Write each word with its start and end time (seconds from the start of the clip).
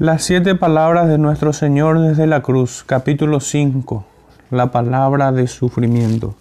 Las 0.00 0.22
siete 0.22 0.54
palabras 0.54 1.08
de 1.08 1.18
nuestro 1.18 1.52
Señor 1.52 2.00
desde 2.00 2.26
la 2.26 2.40
cruz, 2.40 2.84
capítulo 2.86 3.38
5, 3.38 4.06
la 4.50 4.70
palabra 4.70 5.30
de 5.30 5.46
sufrimiento. 5.46 6.36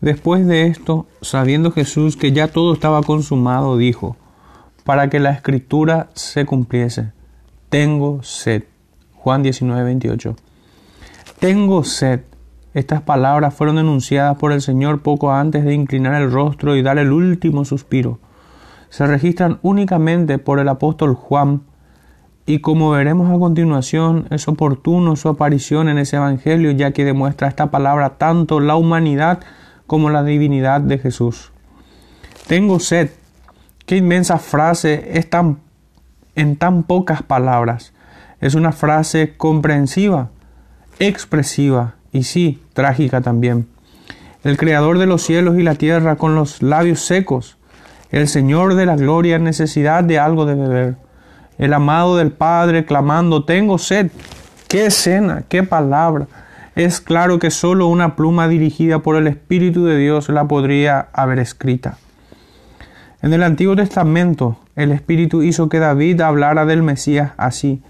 Después 0.00 0.48
de 0.48 0.66
esto, 0.66 1.06
sabiendo 1.22 1.70
Jesús 1.70 2.16
que 2.16 2.32
ya 2.32 2.48
todo 2.48 2.72
estaba 2.72 3.04
consumado, 3.04 3.76
dijo, 3.76 4.16
para 4.82 5.08
que 5.08 5.20
la 5.20 5.30
escritura 5.30 6.08
se 6.14 6.44
cumpliese, 6.44 7.12
tengo 7.68 8.24
sed. 8.24 8.64
Juan 9.14 9.44
19, 9.44 9.84
28. 9.84 10.34
Tengo 11.38 11.84
sed. 11.84 12.22
Estas 12.74 13.00
palabras 13.00 13.54
fueron 13.54 13.78
enunciadas 13.78 14.38
por 14.38 14.50
el 14.50 14.60
Señor 14.60 15.02
poco 15.02 15.30
antes 15.30 15.64
de 15.64 15.72
inclinar 15.72 16.20
el 16.20 16.32
rostro 16.32 16.74
y 16.74 16.82
dar 16.82 16.98
el 16.98 17.12
último 17.12 17.64
suspiro. 17.64 18.18
Se 18.88 19.06
registran 19.06 19.60
únicamente 19.62 20.38
por 20.38 20.58
el 20.58 20.68
apóstol 20.68 21.14
Juan, 21.14 21.62
y 22.48 22.60
como 22.60 22.90
veremos 22.90 23.28
a 23.28 23.38
continuación, 23.40 24.28
es 24.30 24.46
oportuno 24.46 25.16
su 25.16 25.28
aparición 25.28 25.88
en 25.88 25.98
ese 25.98 26.16
Evangelio, 26.16 26.70
ya 26.70 26.92
que 26.92 27.04
demuestra 27.04 27.48
esta 27.48 27.72
palabra 27.72 28.18
tanto 28.18 28.60
la 28.60 28.76
humanidad 28.76 29.40
como 29.88 30.10
la 30.10 30.22
divinidad 30.22 30.80
de 30.80 30.98
Jesús. 30.98 31.50
Tengo 32.46 32.78
sed. 32.78 33.10
Qué 33.84 33.96
inmensa 33.96 34.38
frase 34.38 35.18
es 35.18 35.28
tan, 35.28 35.58
en 36.36 36.56
tan 36.56 36.84
pocas 36.84 37.22
palabras. 37.24 37.92
Es 38.40 38.54
una 38.54 38.70
frase 38.70 39.36
comprensiva, 39.36 40.30
expresiva 41.00 41.94
y 42.12 42.22
sí, 42.22 42.62
trágica 42.74 43.22
también. 43.22 43.66
El 44.44 44.56
Creador 44.56 44.98
de 44.98 45.06
los 45.06 45.22
cielos 45.22 45.58
y 45.58 45.64
la 45.64 45.74
tierra 45.74 46.14
con 46.14 46.36
los 46.36 46.62
labios 46.62 47.00
secos, 47.00 47.58
el 48.12 48.28
Señor 48.28 48.76
de 48.76 48.86
la 48.86 48.94
gloria 48.94 49.34
en 49.34 49.42
necesidad 49.42 50.04
de 50.04 50.20
algo 50.20 50.46
de 50.46 50.54
beber 50.54 51.05
el 51.58 51.72
amado 51.72 52.16
del 52.16 52.32
Padre 52.32 52.84
clamando, 52.84 53.44
tengo 53.44 53.78
sed. 53.78 54.10
¡Qué 54.68 54.86
escena! 54.86 55.44
¡Qué 55.48 55.62
palabra! 55.62 56.26
Es 56.74 57.00
claro 57.00 57.38
que 57.38 57.50
solo 57.50 57.86
una 57.86 58.16
pluma 58.16 58.48
dirigida 58.48 58.98
por 58.98 59.16
el 59.16 59.26
Espíritu 59.26 59.86
de 59.86 59.96
Dios 59.96 60.28
la 60.28 60.46
podría 60.46 61.08
haber 61.14 61.38
escrita. 61.38 61.96
En 63.22 63.32
el 63.32 63.42
Antiguo 63.42 63.74
Testamento, 63.74 64.58
el 64.76 64.92
Espíritu 64.92 65.42
hizo 65.42 65.70
que 65.70 65.78
David 65.78 66.20
hablara 66.20 66.66
del 66.66 66.82
Mesías 66.82 67.32
así. 67.38 67.80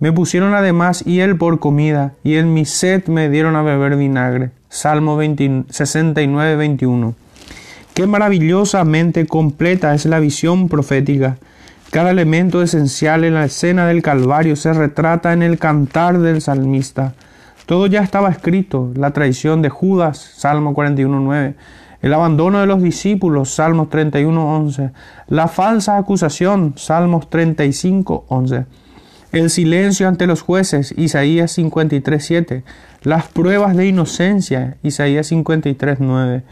Me 0.00 0.10
pusieron 0.10 0.54
además 0.54 1.04
él 1.06 1.36
por 1.36 1.60
comida, 1.60 2.14
y 2.24 2.34
en 2.34 2.52
mi 2.54 2.64
sed 2.64 3.06
me 3.06 3.28
dieron 3.28 3.54
a 3.54 3.62
beber 3.62 3.96
vinagre. 3.96 4.50
Salmo 4.68 5.16
69, 5.70 6.56
21. 6.56 7.14
Qué 7.94 8.06
maravillosamente 8.06 9.26
completa 9.26 9.94
es 9.94 10.06
la 10.06 10.18
visión 10.18 10.68
profética 10.68 11.38
cada 11.90 12.10
elemento 12.10 12.62
esencial 12.62 13.24
en 13.24 13.34
la 13.34 13.46
escena 13.46 13.86
del 13.86 14.02
Calvario 14.02 14.56
se 14.56 14.72
retrata 14.72 15.32
en 15.32 15.42
el 15.42 15.58
cantar 15.58 16.18
del 16.18 16.42
salmista. 16.42 17.14
Todo 17.64 17.86
ya 17.86 18.02
estaba 18.02 18.30
escrito, 18.30 18.92
la 18.94 19.12
traición 19.12 19.62
de 19.62 19.70
Judas, 19.70 20.18
Salmo 20.36 20.74
41.9, 20.74 21.54
el 22.00 22.14
abandono 22.14 22.60
de 22.60 22.66
los 22.66 22.82
discípulos, 22.82 23.50
Salmos 23.50 23.88
31.11, 23.88 24.92
la 25.28 25.48
falsa 25.48 25.96
acusación, 25.96 26.74
Salmos 26.76 27.28
35.11, 27.30 28.66
el 29.32 29.50
silencio 29.50 30.08
ante 30.08 30.26
los 30.26 30.42
jueces, 30.42 30.94
Isaías 30.96 31.58
53.7, 31.58 32.62
las 33.02 33.26
pruebas 33.28 33.76
de 33.76 33.86
inocencia, 33.86 34.76
Isaías 34.82 35.30
53.9, 35.32 36.42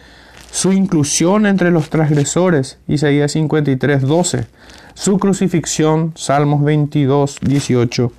su 0.51 0.73
inclusión 0.73 1.47
entre 1.47 1.71
los 1.71 1.91
transgresores, 1.91 2.79
Isaías 2.89 3.37
53.12, 3.37 4.47
su 4.95 5.19
crucifixión, 5.19 6.13
Salmos 6.17 6.63
22, 6.65 7.39
18. 7.43 8.13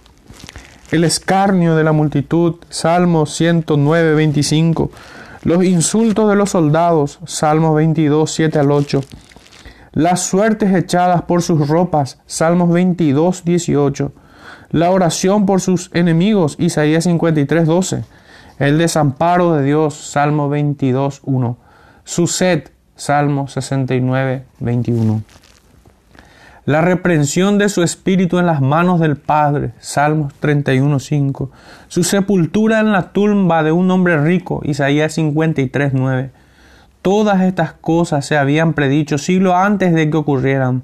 El 0.92 1.03
escarnio 1.03 1.75
de 1.75 1.83
la 1.83 1.92
multitud, 1.92 2.55
Salmos 2.70 3.33
109, 3.36 4.14
25. 4.16 4.92
Los 5.43 5.64
insultos 5.64 6.30
de 6.30 6.36
los 6.36 6.52
soldados, 6.52 7.20
Salmos 7.26 7.76
22, 7.76 8.32
7 8.32 8.60
al 8.60 8.71
8. 8.71 9.02
Las 9.93 10.21
suertes 10.21 10.76
echadas 10.76 11.23
por 11.23 11.42
sus 11.42 11.67
ropas, 11.67 12.20
Salmos 12.26 12.70
22, 12.70 13.43
18. 13.43 14.11
La 14.70 14.92
oración 14.92 15.45
por 15.45 15.61
sus 15.61 15.89
enemigos, 15.93 16.55
Isaías 16.60 17.05
53, 17.05 17.66
12. 17.66 18.04
El 18.60 18.77
desamparo 18.77 19.54
de 19.54 19.64
Dios, 19.64 19.95
Salmo 19.95 20.49
22, 20.49 21.21
1. 21.23 21.58
Su 22.07 22.27
sed, 22.27 22.69
Salmo 22.95 23.49
69, 23.49 24.45
21 24.59 25.23
la 26.63 26.81
reprensión 26.81 27.57
de 27.57 27.69
su 27.69 27.81
espíritu 27.81 28.39
en 28.39 28.45
las 28.45 28.59
manos 28.59 28.99
del 28.99 29.15
Padre, 29.15 29.71
Salmos 29.79 30.33
31.5, 30.41 31.49
su 31.87 32.03
sepultura 32.03 32.81
en 32.81 32.91
la 32.91 33.13
tumba 33.13 33.63
de 33.63 33.71
un 33.71 33.89
hombre 33.89 34.21
rico, 34.21 34.59
Isaías 34.65 35.17
53.9. 35.17 36.29
Todas 37.01 37.41
estas 37.41 37.71
cosas 37.71 38.25
se 38.25 38.37
habían 38.37 38.73
predicho 38.73 39.17
siglo 39.17 39.55
antes 39.55 39.93
de 39.93 40.09
que 40.09 40.17
ocurrieran. 40.17 40.83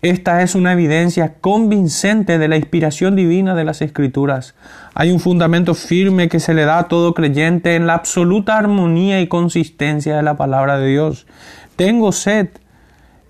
Esta 0.00 0.42
es 0.42 0.54
una 0.54 0.74
evidencia 0.74 1.34
convincente 1.40 2.38
de 2.38 2.46
la 2.46 2.56
inspiración 2.56 3.16
divina 3.16 3.56
de 3.56 3.64
las 3.64 3.82
Escrituras. 3.82 4.54
Hay 4.94 5.10
un 5.10 5.18
fundamento 5.18 5.74
firme 5.74 6.28
que 6.28 6.38
se 6.38 6.54
le 6.54 6.64
da 6.64 6.78
a 6.78 6.86
todo 6.86 7.14
creyente 7.14 7.74
en 7.74 7.88
la 7.88 7.94
absoluta 7.94 8.56
armonía 8.56 9.20
y 9.20 9.26
consistencia 9.26 10.16
de 10.16 10.22
la 10.22 10.36
palabra 10.36 10.78
de 10.78 10.88
Dios. 10.88 11.26
Tengo 11.74 12.12
sed 12.12 12.48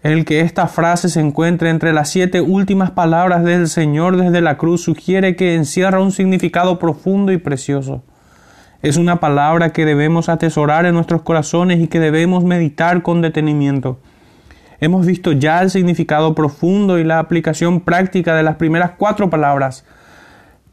el 0.02 0.26
que 0.26 0.42
esta 0.42 0.68
frase 0.68 1.08
se 1.08 1.20
encuentre 1.20 1.70
entre 1.70 1.94
las 1.94 2.10
siete 2.10 2.42
últimas 2.42 2.90
palabras 2.90 3.44
del 3.44 3.68
Señor 3.68 4.18
desde 4.18 4.42
la 4.42 4.58
cruz 4.58 4.82
sugiere 4.82 5.36
que 5.36 5.54
encierra 5.54 6.02
un 6.02 6.12
significado 6.12 6.78
profundo 6.78 7.32
y 7.32 7.38
precioso. 7.38 8.02
Es 8.82 8.98
una 8.98 9.20
palabra 9.20 9.72
que 9.72 9.86
debemos 9.86 10.28
atesorar 10.28 10.84
en 10.84 10.94
nuestros 10.94 11.22
corazones 11.22 11.80
y 11.80 11.88
que 11.88 11.98
debemos 11.98 12.44
meditar 12.44 13.02
con 13.02 13.22
detenimiento. 13.22 14.00
Hemos 14.80 15.06
visto 15.06 15.32
ya 15.32 15.60
el 15.62 15.70
significado 15.70 16.34
profundo 16.34 16.98
y 16.98 17.04
la 17.04 17.18
aplicación 17.18 17.80
práctica 17.80 18.34
de 18.34 18.42
las 18.42 18.56
primeras 18.56 18.92
cuatro 18.96 19.30
palabras. 19.30 19.84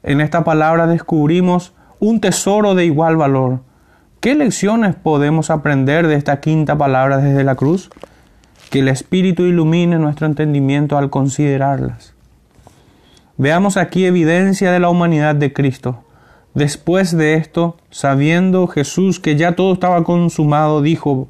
En 0.03 0.21
esta 0.21 0.43
palabra 0.43 0.87
descubrimos 0.87 1.73
un 1.99 2.21
tesoro 2.21 2.75
de 2.75 2.85
igual 2.85 3.17
valor. 3.17 3.61
¿Qué 4.19 4.35
lecciones 4.35 4.95
podemos 4.95 5.49
aprender 5.49 6.07
de 6.07 6.15
esta 6.15 6.39
quinta 6.39 6.77
palabra 6.77 7.17
desde 7.17 7.43
la 7.43 7.55
cruz? 7.55 7.89
que 8.69 8.79
el 8.79 8.87
Espíritu 8.87 9.43
ilumine 9.43 9.97
nuestro 9.99 10.27
entendimiento 10.27 10.97
al 10.97 11.09
considerarlas. 11.09 12.13
Veamos 13.37 13.77
aquí 13.77 14.05
evidencia 14.05 14.71
de 14.71 14.79
la 14.79 14.89
humanidad 14.89 15.35
de 15.35 15.53
Cristo. 15.53 16.03
Después 16.53 17.15
de 17.15 17.35
esto, 17.35 17.77
sabiendo 17.89 18.67
Jesús 18.67 19.19
que 19.19 19.35
ya 19.35 19.53
todo 19.53 19.73
estaba 19.73 20.03
consumado, 20.03 20.81
dijo, 20.81 21.27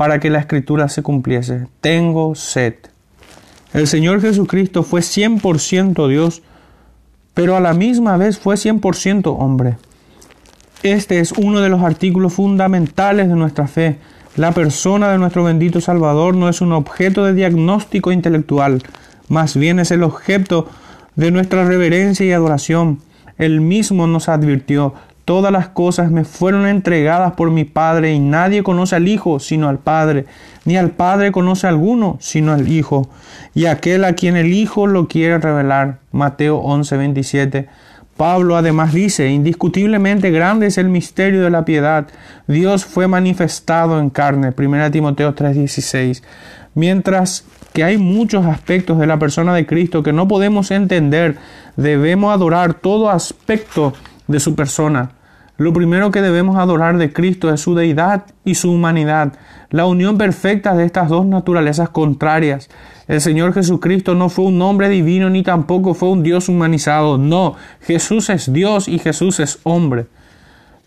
para 0.00 0.18
que 0.18 0.30
la 0.30 0.38
escritura 0.38 0.88
se 0.88 1.02
cumpliese, 1.02 1.66
tengo 1.82 2.34
sed. 2.34 2.72
El 3.74 3.86
Señor 3.86 4.22
Jesucristo 4.22 4.82
fue 4.82 5.02
100% 5.02 6.08
Dios, 6.08 6.40
pero 7.34 7.54
a 7.54 7.60
la 7.60 7.74
misma 7.74 8.16
vez 8.16 8.38
fue 8.38 8.54
100% 8.54 9.36
hombre. 9.38 9.76
Este 10.82 11.20
es 11.20 11.32
uno 11.32 11.60
de 11.60 11.68
los 11.68 11.82
artículos 11.82 12.32
fundamentales 12.32 13.28
de 13.28 13.36
nuestra 13.36 13.66
fe, 13.66 13.98
la 14.36 14.52
persona 14.52 15.12
de 15.12 15.18
nuestro 15.18 15.44
bendito 15.44 15.82
Salvador 15.82 16.34
no 16.34 16.48
es 16.48 16.62
un 16.62 16.72
objeto 16.72 17.22
de 17.22 17.34
diagnóstico 17.34 18.10
intelectual, 18.10 18.82
más 19.28 19.54
bien 19.54 19.80
es 19.80 19.90
el 19.90 20.02
objeto 20.02 20.66
de 21.14 21.30
nuestra 21.30 21.66
reverencia 21.66 22.24
y 22.24 22.32
adoración. 22.32 23.00
Él 23.36 23.60
mismo 23.60 24.06
nos 24.06 24.30
advirtió, 24.30 24.94
todas 25.24 25.52
las 25.52 25.68
cosas 25.68 26.10
me 26.10 26.24
fueron 26.24 26.66
entregadas 26.66 27.32
por 27.32 27.50
mi 27.50 27.64
Padre 27.64 28.12
y 28.12 28.18
nadie 28.18 28.62
conoce 28.62 28.96
al 28.96 29.08
Hijo 29.08 29.40
sino 29.40 29.68
al 29.68 29.78
Padre, 29.78 30.26
ni 30.64 30.76
al 30.76 30.90
Padre 30.90 31.32
conoce 31.32 31.66
a 31.66 31.70
alguno 31.70 32.16
sino 32.20 32.52
al 32.52 32.68
Hijo, 32.68 33.08
y 33.54 33.66
aquel 33.66 34.04
a 34.04 34.14
quien 34.14 34.36
el 34.36 34.52
Hijo 34.52 34.86
lo 34.86 35.08
quiere 35.08 35.38
revelar. 35.38 35.98
Mateo 36.12 36.58
11, 36.58 36.96
27. 36.96 37.68
Pablo 38.16 38.56
además 38.56 38.92
dice, 38.92 39.30
indiscutiblemente 39.30 40.30
grande 40.30 40.66
es 40.66 40.76
el 40.76 40.90
misterio 40.90 41.42
de 41.42 41.48
la 41.48 41.64
piedad. 41.64 42.06
Dios 42.46 42.84
fue 42.84 43.08
manifestado 43.08 43.98
en 43.98 44.10
carne, 44.10 44.52
1 44.52 44.90
Timoteo 44.90 45.34
3:16. 45.34 46.22
Mientras 46.74 47.46
que 47.72 47.82
hay 47.82 47.96
muchos 47.96 48.44
aspectos 48.44 48.98
de 48.98 49.06
la 49.06 49.18
persona 49.18 49.54
de 49.54 49.64
Cristo 49.64 50.02
que 50.02 50.12
no 50.12 50.28
podemos 50.28 50.70
entender, 50.70 51.38
debemos 51.76 52.34
adorar 52.34 52.74
todo 52.74 53.08
aspecto 53.08 53.94
de 54.26 54.38
su 54.38 54.54
persona. 54.54 55.12
Lo 55.60 55.74
primero 55.74 56.10
que 56.10 56.22
debemos 56.22 56.56
adorar 56.56 56.96
de 56.96 57.12
Cristo 57.12 57.52
es 57.52 57.60
su 57.60 57.74
deidad 57.74 58.24
y 58.46 58.54
su 58.54 58.72
humanidad, 58.72 59.34
la 59.68 59.84
unión 59.84 60.16
perfecta 60.16 60.74
de 60.74 60.86
estas 60.86 61.10
dos 61.10 61.26
naturalezas 61.26 61.90
contrarias. 61.90 62.70
El 63.08 63.20
Señor 63.20 63.52
Jesucristo 63.52 64.14
no 64.14 64.30
fue 64.30 64.46
un 64.46 64.62
hombre 64.62 64.88
divino 64.88 65.28
ni 65.28 65.42
tampoco 65.42 65.92
fue 65.92 66.08
un 66.08 66.22
Dios 66.22 66.48
humanizado. 66.48 67.18
No, 67.18 67.56
Jesús 67.82 68.30
es 68.30 68.50
Dios 68.50 68.88
y 68.88 68.98
Jesús 69.00 69.38
es 69.38 69.58
hombre. 69.64 70.06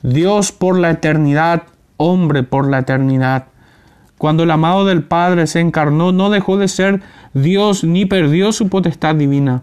Dios 0.02 0.52
por 0.52 0.80
la 0.80 0.90
eternidad, 0.90 1.62
hombre 1.98 2.42
por 2.42 2.68
la 2.68 2.80
eternidad. 2.80 3.46
Cuando 4.18 4.42
el 4.42 4.50
amado 4.50 4.86
del 4.86 5.04
Padre 5.04 5.46
se 5.46 5.60
encarnó, 5.60 6.12
no 6.12 6.32
dejó 6.32 6.58
de 6.58 6.68
ser 6.68 7.02
Dios 7.36 7.84
ni 7.84 8.08
perdió 8.08 8.52
su 8.52 8.70
potestad 8.70 9.14
divina. 9.14 9.62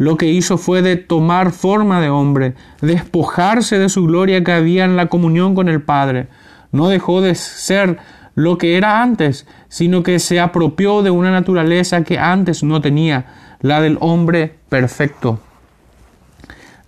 Lo 0.00 0.16
que 0.16 0.28
hizo 0.28 0.56
fue 0.56 0.80
de 0.80 0.96
tomar 0.96 1.52
forma 1.52 2.00
de 2.00 2.08
hombre, 2.08 2.54
despojarse 2.80 3.78
de 3.78 3.90
su 3.90 4.06
gloria 4.06 4.42
que 4.42 4.52
había 4.52 4.86
en 4.86 4.96
la 4.96 5.08
comunión 5.08 5.54
con 5.54 5.68
el 5.68 5.82
Padre. 5.82 6.28
No 6.72 6.88
dejó 6.88 7.20
de 7.20 7.34
ser 7.34 7.98
lo 8.34 8.56
que 8.56 8.78
era 8.78 9.02
antes, 9.02 9.46
sino 9.68 10.02
que 10.02 10.18
se 10.18 10.40
apropió 10.40 11.02
de 11.02 11.10
una 11.10 11.30
naturaleza 11.30 12.02
que 12.02 12.18
antes 12.18 12.62
no 12.62 12.80
tenía, 12.80 13.26
la 13.60 13.82
del 13.82 13.98
hombre 14.00 14.54
perfecto. 14.70 15.38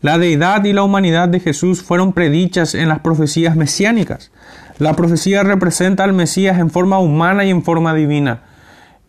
La 0.00 0.17
deidad 0.17 0.65
y 0.65 0.73
la 0.73 0.82
humanidad 0.82 1.29
de 1.29 1.41
Jesús 1.41 1.82
fueron 1.82 2.15
predichas 2.15 2.75
en 2.75 2.88
las 2.88 3.00
profecías 3.00 3.56
mesiánicas. 3.56 4.31
La 4.79 4.94
profecía 4.94 5.43
representa 5.43 6.05
al 6.05 6.15
Mesías 6.15 6.58
en 6.58 6.70
forma 6.70 6.99
humana 6.99 7.44
y 7.44 7.50
en 7.50 7.62
forma 7.62 7.93
divina 7.93 8.41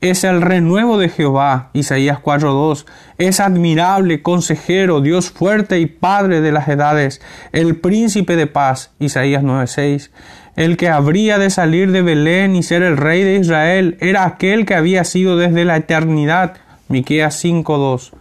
es 0.03 0.25
el 0.25 0.41
renuevo 0.41 0.97
de 0.97 1.07
Jehová, 1.07 1.69
Isaías 1.71 2.19
4.2, 2.21 2.85
es 3.19 3.39
admirable, 3.39 4.21
consejero, 4.21 4.99
Dios 4.99 5.31
fuerte 5.31 5.79
y 5.79 5.85
Padre 5.85 6.41
de 6.41 6.51
las 6.51 6.67
edades, 6.67 7.21
el 7.53 7.77
príncipe 7.77 8.35
de 8.35 8.45
paz, 8.45 8.91
Isaías 8.99 9.43
9.6, 9.43 10.09
el 10.57 10.75
que 10.75 10.89
habría 10.89 11.37
de 11.37 11.49
salir 11.49 11.93
de 11.93 12.01
Belén 12.01 12.57
y 12.57 12.63
ser 12.63 12.83
el 12.83 12.97
rey 12.97 13.23
de 13.23 13.37
Israel, 13.37 13.97
era 14.01 14.25
aquel 14.25 14.65
que 14.65 14.75
había 14.75 15.05
sido 15.05 15.37
desde 15.37 15.63
la 15.63 15.77
eternidad, 15.77 16.57
Miqueas 16.89 17.41
5.2. 17.41 18.11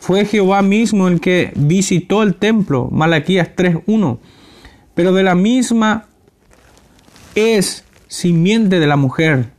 Fue 0.00 0.24
Jehová 0.24 0.62
mismo 0.62 1.06
el 1.06 1.20
que 1.20 1.52
visitó 1.54 2.24
el 2.24 2.34
templo, 2.34 2.88
Malaquías 2.90 3.50
3.1, 3.54 4.18
pero 4.92 5.12
de 5.12 5.22
la 5.22 5.36
misma 5.36 6.06
es 7.36 7.84
simiente 8.08 8.80
de 8.80 8.86
la 8.88 8.96
mujer, 8.96 9.50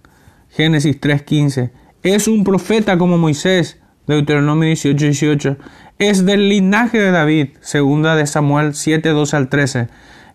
Génesis 0.60 1.00
3.15. 1.00 1.70
Es 2.04 2.28
un 2.28 2.44
profeta 2.44 2.98
como 2.98 3.18
Moisés, 3.18 3.78
Deuteronomio 4.08 4.70
18.18. 4.70 5.56
Es 6.00 6.26
del 6.26 6.50
linaje 6.50 7.00
de 7.00 7.12
David, 7.12 7.52
segunda 7.62 8.18
de 8.18 8.28
Samuel 8.28 8.74
7.12 8.74 9.34
al 9.36 9.48
13. 9.48 9.88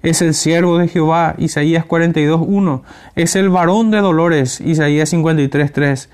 Es 0.03 0.23
el 0.23 0.33
siervo 0.33 0.79
de 0.79 0.89
Jehová, 0.89 1.35
Isaías 1.37 1.85
42.1. 1.85 2.81
Es 3.17 3.37
el 3.37 3.51
varón 3.51 3.91
de 3.91 3.99
dolores, 3.99 4.63
Isaías 4.63 5.13
53.3. 5.13 6.09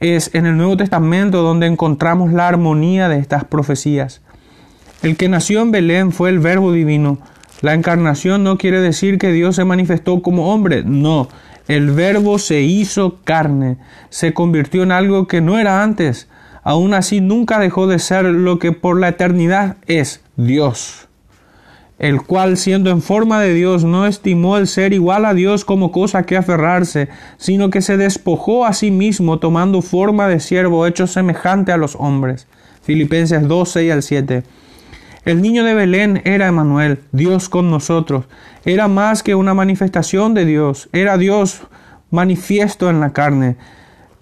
Es 0.00 0.34
en 0.34 0.46
el 0.46 0.56
Nuevo 0.56 0.76
Testamento 0.76 1.42
donde 1.42 1.68
encontramos 1.68 2.32
la 2.32 2.48
armonía 2.48 3.08
de 3.08 3.20
estas 3.20 3.44
profecías. 3.44 4.22
El 5.02 5.16
que 5.16 5.28
nació 5.28 5.62
en 5.62 5.70
Belén 5.70 6.10
fue 6.10 6.30
el 6.30 6.40
Verbo 6.40 6.72
divino. 6.72 7.18
La 7.60 7.74
encarnación 7.74 8.42
no 8.42 8.58
quiere 8.58 8.80
decir 8.80 9.18
que 9.18 9.30
Dios 9.30 9.54
se 9.54 9.64
manifestó 9.64 10.20
como 10.20 10.52
hombre, 10.52 10.82
no, 10.84 11.28
el 11.68 11.90
verbo 11.90 12.38
se 12.38 12.62
hizo 12.62 13.18
carne, 13.24 13.78
se 14.08 14.32
convirtió 14.32 14.82
en 14.82 14.92
algo 14.92 15.26
que 15.26 15.40
no 15.40 15.58
era 15.58 15.82
antes. 15.82 16.28
Aún 16.62 16.94
así 16.94 17.20
nunca 17.20 17.58
dejó 17.58 17.86
de 17.86 17.98
ser 17.98 18.24
lo 18.24 18.58
que 18.58 18.72
por 18.72 18.98
la 18.98 19.08
eternidad 19.08 19.76
es 19.86 20.20
Dios, 20.36 21.08
el 21.98 22.22
cual 22.22 22.56
siendo 22.56 22.90
en 22.90 23.02
forma 23.02 23.40
de 23.40 23.54
Dios 23.54 23.84
no 23.84 24.06
estimó 24.06 24.56
el 24.56 24.66
ser 24.66 24.92
igual 24.92 25.24
a 25.24 25.34
Dios 25.34 25.64
como 25.64 25.92
cosa 25.92 26.24
que 26.24 26.36
aferrarse, 26.36 27.08
sino 27.36 27.70
que 27.70 27.82
se 27.82 27.96
despojó 27.96 28.64
a 28.64 28.72
sí 28.72 28.90
mismo 28.90 29.38
tomando 29.38 29.82
forma 29.82 30.28
de 30.28 30.40
siervo 30.40 30.86
hecho 30.86 31.06
semejante 31.06 31.72
a 31.72 31.76
los 31.76 31.96
hombres. 31.96 32.48
Filipenses 32.82 33.46
2, 33.46 33.68
6 33.68 33.92
al 33.92 34.02
7. 34.02 34.42
El 35.26 35.42
niño 35.42 35.64
de 35.64 35.74
Belén 35.74 36.22
era 36.24 36.46
Emanuel, 36.46 37.00
Dios 37.10 37.48
con 37.48 37.68
nosotros. 37.68 38.26
Era 38.64 38.86
más 38.86 39.24
que 39.24 39.34
una 39.34 39.54
manifestación 39.54 40.34
de 40.34 40.44
Dios, 40.44 40.88
era 40.92 41.18
Dios 41.18 41.62
manifiesto 42.12 42.88
en 42.90 43.00
la 43.00 43.12
carne. 43.12 43.56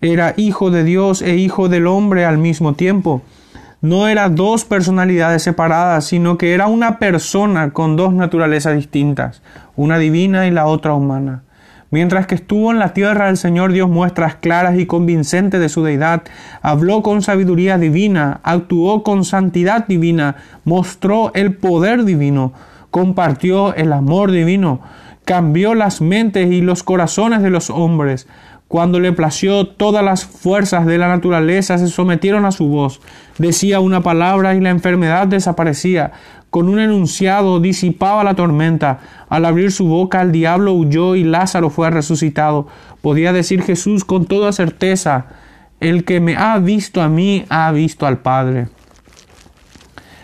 Era 0.00 0.32
hijo 0.38 0.70
de 0.70 0.82
Dios 0.82 1.20
e 1.20 1.36
hijo 1.36 1.68
del 1.68 1.88
hombre 1.88 2.24
al 2.24 2.38
mismo 2.38 2.72
tiempo. 2.72 3.20
No 3.82 4.08
era 4.08 4.30
dos 4.30 4.64
personalidades 4.64 5.42
separadas, 5.42 6.06
sino 6.06 6.38
que 6.38 6.54
era 6.54 6.68
una 6.68 6.98
persona 6.98 7.74
con 7.74 7.96
dos 7.96 8.14
naturalezas 8.14 8.74
distintas, 8.74 9.42
una 9.76 9.98
divina 9.98 10.46
y 10.46 10.52
la 10.52 10.64
otra 10.64 10.94
humana. 10.94 11.42
Mientras 11.94 12.26
que 12.26 12.34
estuvo 12.34 12.72
en 12.72 12.80
la 12.80 12.92
tierra, 12.92 13.28
el 13.28 13.36
Señor 13.36 13.72
dio 13.72 13.86
muestras 13.86 14.34
claras 14.34 14.76
y 14.80 14.84
convincentes 14.84 15.60
de 15.60 15.68
su 15.68 15.84
deidad, 15.84 16.24
habló 16.60 17.04
con 17.04 17.22
sabiduría 17.22 17.78
divina, 17.78 18.40
actuó 18.42 19.04
con 19.04 19.24
santidad 19.24 19.86
divina, 19.86 20.34
mostró 20.64 21.30
el 21.34 21.54
poder 21.54 22.04
divino, 22.04 22.52
compartió 22.90 23.76
el 23.76 23.92
amor 23.92 24.32
divino, 24.32 24.80
cambió 25.24 25.76
las 25.76 26.00
mentes 26.00 26.50
y 26.50 26.62
los 26.62 26.82
corazones 26.82 27.42
de 27.42 27.50
los 27.50 27.70
hombres. 27.70 28.26
Cuando 28.66 28.98
le 28.98 29.12
plació, 29.12 29.68
todas 29.68 30.04
las 30.04 30.24
fuerzas 30.24 30.86
de 30.86 30.98
la 30.98 31.06
naturaleza 31.06 31.78
se 31.78 31.86
sometieron 31.86 32.44
a 32.44 32.50
su 32.50 32.66
voz. 32.66 33.00
Decía 33.38 33.78
una 33.78 34.00
palabra 34.00 34.56
y 34.56 34.60
la 34.60 34.70
enfermedad 34.70 35.28
desaparecía 35.28 36.10
con 36.54 36.68
un 36.68 36.78
enunciado 36.78 37.58
disipaba 37.58 38.22
la 38.22 38.36
tormenta. 38.36 39.00
Al 39.28 39.44
abrir 39.44 39.72
su 39.72 39.88
boca 39.88 40.22
el 40.22 40.30
diablo 40.30 40.72
huyó 40.72 41.16
y 41.16 41.24
Lázaro 41.24 41.68
fue 41.68 41.90
resucitado. 41.90 42.68
Podía 43.02 43.32
decir 43.32 43.60
Jesús 43.64 44.04
con 44.04 44.26
toda 44.26 44.52
certeza, 44.52 45.26
el 45.80 46.04
que 46.04 46.20
me 46.20 46.36
ha 46.36 46.56
visto 46.60 47.02
a 47.02 47.08
mí 47.08 47.44
ha 47.48 47.72
visto 47.72 48.06
al 48.06 48.18
Padre. 48.18 48.68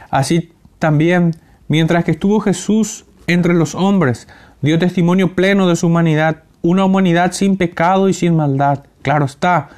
Así 0.08 0.52
también, 0.78 1.34
mientras 1.66 2.04
que 2.04 2.12
estuvo 2.12 2.38
Jesús 2.38 3.06
entre 3.26 3.52
los 3.54 3.74
hombres, 3.74 4.28
dio 4.62 4.78
testimonio 4.78 5.34
pleno 5.34 5.66
de 5.66 5.74
su 5.74 5.88
humanidad, 5.88 6.44
una 6.62 6.84
humanidad 6.84 7.32
sin 7.32 7.56
pecado 7.56 8.08
y 8.08 8.14
sin 8.14 8.36
maldad. 8.36 8.84
Claro 9.02 9.24
está, 9.24 9.70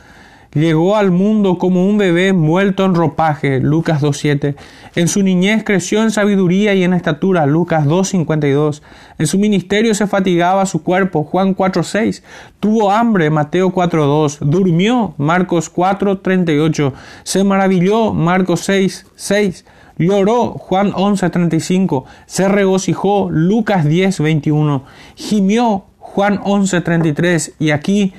Llegó 0.55 0.97
al 0.97 1.11
mundo 1.11 1.57
como 1.57 1.89
un 1.89 1.97
bebé 1.97 2.29
envuelto 2.29 2.85
en 2.85 2.95
ropaje, 2.95 3.61
Lucas 3.61 4.03
2.7. 4.03 4.55
En 4.95 5.09
su 5.09 5.23
niñez 5.23 5.65
creció 5.65 6.03
en 6.03 6.11
sabiduría 6.11 6.75
y 6.75 6.85
en 6.85 6.93
estatura, 6.93 7.47
Lucas 7.47 7.87
2.52. 7.87 8.83
En 9.19 9.27
su 9.27 9.39
ministerio 9.39 9.95
se 9.95 10.07
fatigaba 10.07 10.67
su 10.67 10.83
cuerpo, 10.83 11.25
Juan 11.25 11.57
4.6. 11.57 12.23
Tuvo 12.61 12.91
hambre, 12.91 13.31
Mateo 13.31 13.73
4.2. 13.73 14.41
Durmió, 14.41 15.15
Marcos 15.17 15.73
4.38. 15.73 16.93
Se 17.23 17.45
maravilló, 17.45 18.13
Marcos 18.13 18.69
6.6. 18.69 19.65
Lloró, 19.97 20.53
Juan 20.53 20.93
11.35. 20.93 22.05
Se 22.27 22.49
regocijó, 22.49 23.31
Lucas 23.31 23.87
10.21. 23.87 24.83
Gimió, 25.15 25.87
Juan 25.97 26.41
11.33. 26.41 27.55
Y 27.59 27.71
aquí 27.71 28.13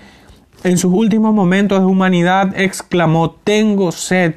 en 0.64 0.78
sus 0.78 0.94
últimos 0.94 1.34
momentos 1.34 1.80
de 1.80 1.86
humanidad 1.86 2.54
exclamó, 2.56 3.32
tengo 3.32 3.92
sed. 3.92 4.36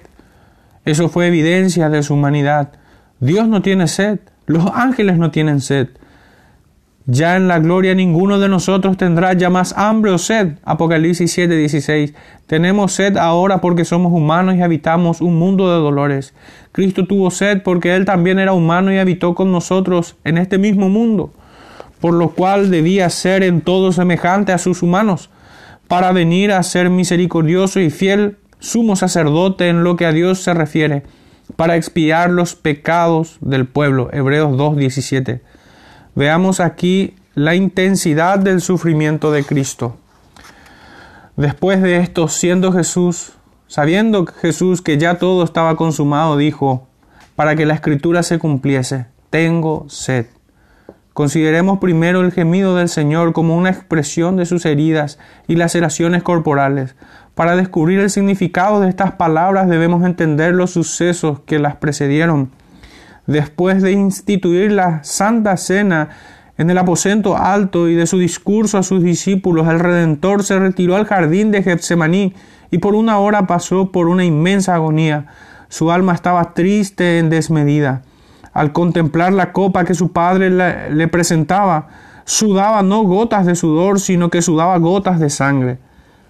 Eso 0.85 1.09
fue 1.09 1.29
evidencia 1.29 1.89
de 1.89 2.03
su 2.03 2.15
humanidad. 2.15 2.73
Dios 3.21 3.49
no 3.49 3.63
tiene 3.63 3.87
sed, 3.87 4.19
los 4.47 4.67
ángeles 4.75 5.19
no 5.19 5.31
tienen 5.31 5.61
sed. 5.61 5.89
Ya 7.09 7.37
en 7.37 7.47
la 7.47 7.61
gloria 7.61 7.95
ninguno 7.95 8.41
de 8.41 8.49
nosotros 8.49 8.97
tendrá 8.97 9.33
ya 9.33 9.49
más 9.49 9.73
hambre 9.79 10.11
o 10.11 10.19
sed. 10.19 10.59
Apocalipsis 10.65 11.33
7:16. 11.39 12.15
Tenemos 12.49 12.93
sed 12.93 13.17
ahora 13.17 13.61
porque 13.61 13.85
somos 13.85 14.13
humanos 14.13 14.57
y 14.57 14.63
habitamos 14.63 15.21
un 15.21 15.39
mundo 15.39 15.73
de 15.73 15.79
dolores. 15.79 16.35
Cristo 16.73 17.07
tuvo 17.07 17.31
sed 17.31 17.63
porque 17.63 17.95
Él 17.95 18.05
también 18.05 18.41
era 18.41 18.53
humano 18.53 18.93
y 18.93 18.99
habitó 18.99 19.37
con 19.37 19.53
nosotros 19.53 20.17
en 20.25 20.37
este 20.37 20.59
mismo 20.59 20.89
mundo, 20.89 21.33
por 22.01 22.15
lo 22.15 22.31
cual 22.31 22.73
debía 22.73 23.09
ser 23.09 23.45
en 23.45 23.61
todo 23.61 23.93
semejante 23.93 24.53
a 24.53 24.59
sus 24.59 24.83
humanos 24.83 25.31
para 25.89 26.13
venir 26.13 26.53
a 26.53 26.63
ser 26.63 26.91
misericordioso 26.91 27.81
y 27.81 27.91
fiel 27.91 28.39
sumo 28.59 28.97
sacerdote 28.97 29.69
en 29.69 29.85
lo 29.85 29.97
que 29.97 30.07
a 30.07 30.13
Dios 30.13 30.41
se 30.41 30.55
refiere, 30.55 31.05
para 31.55 31.77
expiar 31.77 32.31
los 32.31 32.55
pecados 32.55 33.39
del 33.41 33.67
pueblo. 33.67 34.09
Hebreos 34.13 34.53
2.17. 34.53 35.41
Veamos 36.15 36.61
aquí 36.61 37.15
la 37.35 37.55
intensidad 37.55 38.39
del 38.39 38.61
sufrimiento 38.61 39.31
de 39.31 39.45
Cristo. 39.45 39.97
Después 41.37 41.83
de 41.83 41.99
esto, 41.99 42.29
siendo 42.29 42.73
Jesús, 42.73 43.35
sabiendo 43.69 44.27
Jesús 44.27 44.81
que 44.83 44.99
ya 44.99 45.19
todo 45.19 45.45
estaba 45.45 45.77
consumado, 45.77 46.37
dijo, 46.37 46.89
para 47.37 47.55
que 47.55 47.67
la 47.67 47.75
escritura 47.75 48.23
se 48.23 48.39
cumpliese, 48.39 49.07
tengo 49.31 49.85
sed. 49.89 50.27
Consideremos 51.17 51.79
primero 51.79 52.21
el 52.21 52.31
gemido 52.31 52.77
del 52.77 52.91
Señor 52.91 53.33
como 53.33 53.57
una 53.57 53.71
expresión 53.71 54.37
de 54.37 54.45
sus 54.45 54.67
heridas 54.67 55.19
y 55.49 55.57
laceraciones 55.57 56.23
corporales. 56.23 56.95
Para 57.35 57.57
descubrir 57.57 58.01
el 58.01 58.11
significado 58.11 58.81
de 58.81 58.91
estas 58.91 59.13
palabras 59.13 59.67
debemos 59.67 60.05
entender 60.05 60.53
los 60.53 60.73
sucesos 60.73 61.41
que 61.47 61.59
las 61.59 61.77
precedieron. 61.77 62.51
Después 63.27 63.81
de 63.81 63.93
instituir 63.93 64.73
la 64.73 65.03
Santa 65.05 65.57
Cena 65.57 66.11
en 66.59 66.69
el 66.69 66.77
aposento 66.77 67.39
alto 67.39 67.89
y 67.89 67.95
de 67.95 68.07
su 68.07 68.19
discurso 68.19 68.77
a 68.77 68.83
sus 68.83 69.03
discípulos, 69.03 69.69
el 69.69 69.81
Redentor 69.81 70.45
se 70.45 70.59
retiró 70.59 70.97
al 70.97 71.07
jardín 71.07 71.51
de 71.51 71.63
Getsemaní 71.63 72.35
y 72.71 72.77
por 72.77 72.95
una 72.95 73.19
hora 73.21 73.47
pasó 73.47 73.91
por 73.91 74.09
una 74.09 74.27
inmensa 74.27 74.75
agonía. 74.75 75.29
Su 75.71 75.91
alma 75.91 76.13
estaba 76.13 76.53
triste 76.53 77.19
en 77.19 77.31
desmedida 77.31 78.03
al 78.57 78.73
contemplar 78.73 79.35
la 79.35 79.53
copa 79.53 79.85
que 79.85 79.95
su 79.95 80.13
padre 80.13 80.49
le, 80.49 81.09
presentaba, 81.09 81.89
sudaba 82.25 82.83
no 82.83 83.03
gotas 83.03 83.45
de 83.45 83.55
sudor, 83.55 84.01
sino 84.01 84.31
que 84.31 84.41
sudaba 84.41 84.79
gotas 84.79 85.21
de 85.21 85.29
sangre. 85.29 85.79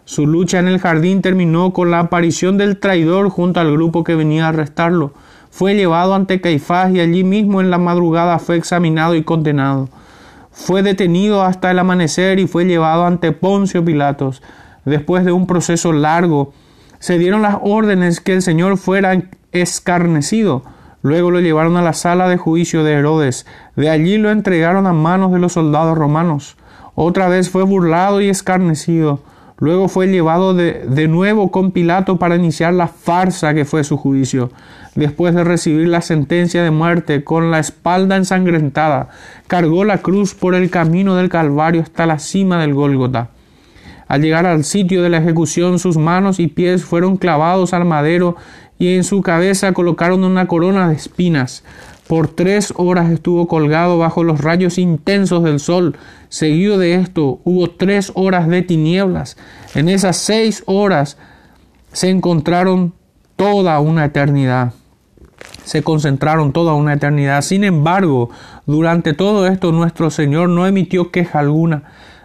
Su 0.04 0.26
lucha 0.26 0.58
en 0.58 0.66
el 0.66 0.80
jardín 0.80 1.22
terminó 1.22 1.72
con 1.72 1.92
la 1.92 2.00
aparición 2.00 2.58
del 2.58 2.80
traidor 2.80 3.28
junto 3.28 3.60
al 3.60 3.70
grupo 3.70 4.02
que 4.02 4.16
venía 4.16 4.46
a 4.46 4.48
arrestarlo. 4.48 5.12
fue 5.50 5.76
llevado 5.76 6.16
ante 6.16 6.40
Caifás 6.40 6.92
y 6.92 6.98
allí 6.98 7.22
mismo 7.22 7.60
en 7.60 7.70
la 7.70 7.78
madrugada 7.78 8.40
fue 8.40 8.56
examinado 8.56 9.14
y 9.14 9.22
condenado. 9.22 9.88
Fue 10.50 10.82
detenido 10.82 11.44
hasta 11.44 11.70
el 11.70 11.78
amanecer 11.78 12.40
y 12.40 12.48
fue 12.48 12.64
llevado 12.64 13.06
ante 13.06 13.30
Poncio 13.30 13.84
Pilatos. 13.84 14.42
Después 14.84 15.24
de 15.24 15.30
un 15.30 15.46
proceso 15.46 15.92
largo, 15.92 16.52
se 16.98 17.18
dieron 17.18 17.42
las 17.42 17.58
órdenes 17.62 18.20
que 18.20 18.32
el 18.32 18.42
Señor 18.42 18.78
fuera 18.78 19.16
escarnecido. 19.52 20.64
Luego 21.06 21.30
lo 21.30 21.38
llevaron 21.38 21.76
a 21.76 21.82
la 21.82 21.92
sala 21.92 22.28
de 22.28 22.36
juicio 22.36 22.82
de 22.82 22.94
Herodes. 22.94 23.46
De 23.76 23.90
allí 23.90 24.18
lo 24.18 24.32
entregaron 24.32 24.88
a 24.88 24.92
manos 24.92 25.30
de 25.30 25.38
los 25.38 25.52
soldados 25.52 25.96
romanos. 25.96 26.56
Otra 26.96 27.28
vez 27.28 27.48
fue 27.48 27.62
burlado 27.62 28.20
y 28.20 28.28
escarnecido. 28.28 29.20
Luego 29.58 29.86
fue 29.86 30.08
llevado 30.08 30.52
de, 30.52 30.84
de, 30.88 31.06
nuevo 31.06 31.52
con 31.52 31.70
Pilato 31.70 32.16
para 32.16 32.34
iniciar 32.34 32.74
la 32.74 32.88
farsa 32.88 33.54
que 33.54 33.64
fue 33.64 33.84
su 33.84 33.96
juicio. 33.96 34.50
Después 34.96 35.32
de 35.32 35.44
recibir 35.44 35.86
la 35.86 36.00
sentencia 36.00 36.64
de 36.64 36.72
muerte 36.72 37.22
con 37.22 37.52
la 37.52 37.60
espalda 37.60 38.16
ensangrentada, 38.16 39.10
cargó 39.46 39.84
la 39.84 39.98
cruz 39.98 40.34
por 40.34 40.56
el 40.56 40.70
camino 40.70 41.14
del 41.14 41.28
Calvario 41.28 41.82
hasta 41.82 42.06
la 42.06 42.18
cima 42.18 42.60
del 42.60 42.74
Gólgota. 42.74 43.30
Al 44.08 44.22
llegar 44.22 44.46
al 44.46 44.64
sitio 44.64 45.02
de 45.02 45.08
la 45.08 45.18
ejecución, 45.18 45.78
sus 45.80 45.96
manos 45.96 46.38
y 46.38 46.46
pies 46.46 46.84
fueron 46.84 47.16
clavados 47.16 47.74
al 47.74 47.84
madero 47.84 48.36
y 48.78 48.94
en 48.94 49.04
su 49.04 49.22
cabeza 49.22 49.72
colocaron 49.72 50.24
una 50.24 50.46
corona 50.46 50.88
de 50.88 50.94
espinas. 50.94 51.64
Por 52.06 52.28
tres 52.28 52.72
horas 52.76 53.10
estuvo 53.10 53.48
colgado 53.48 53.98
bajo 53.98 54.22
los 54.22 54.40
rayos 54.40 54.78
intensos 54.78 55.42
del 55.42 55.58
sol. 55.58 55.96
Seguido 56.28 56.78
de 56.78 56.94
esto 56.94 57.40
hubo 57.44 57.70
tres 57.70 58.12
horas 58.14 58.46
de 58.48 58.62
tinieblas. 58.62 59.36
En 59.74 59.88
esas 59.88 60.16
seis 60.16 60.62
horas 60.66 61.16
se 61.92 62.10
encontraron 62.10 62.92
toda 63.34 63.80
una 63.80 64.04
eternidad. 64.04 64.72
Se 65.64 65.82
concentraron 65.82 66.52
toda 66.52 66.74
una 66.74 66.92
eternidad. 66.92 67.42
Sin 67.42 67.64
embargo, 67.64 68.30
durante 68.66 69.12
todo 69.12 69.46
esto 69.48 69.72
nuestro 69.72 70.10
Señor 70.10 70.48
no 70.48 70.66
emitió 70.66 71.10
queja 71.10 71.40
alguna, 71.40 71.82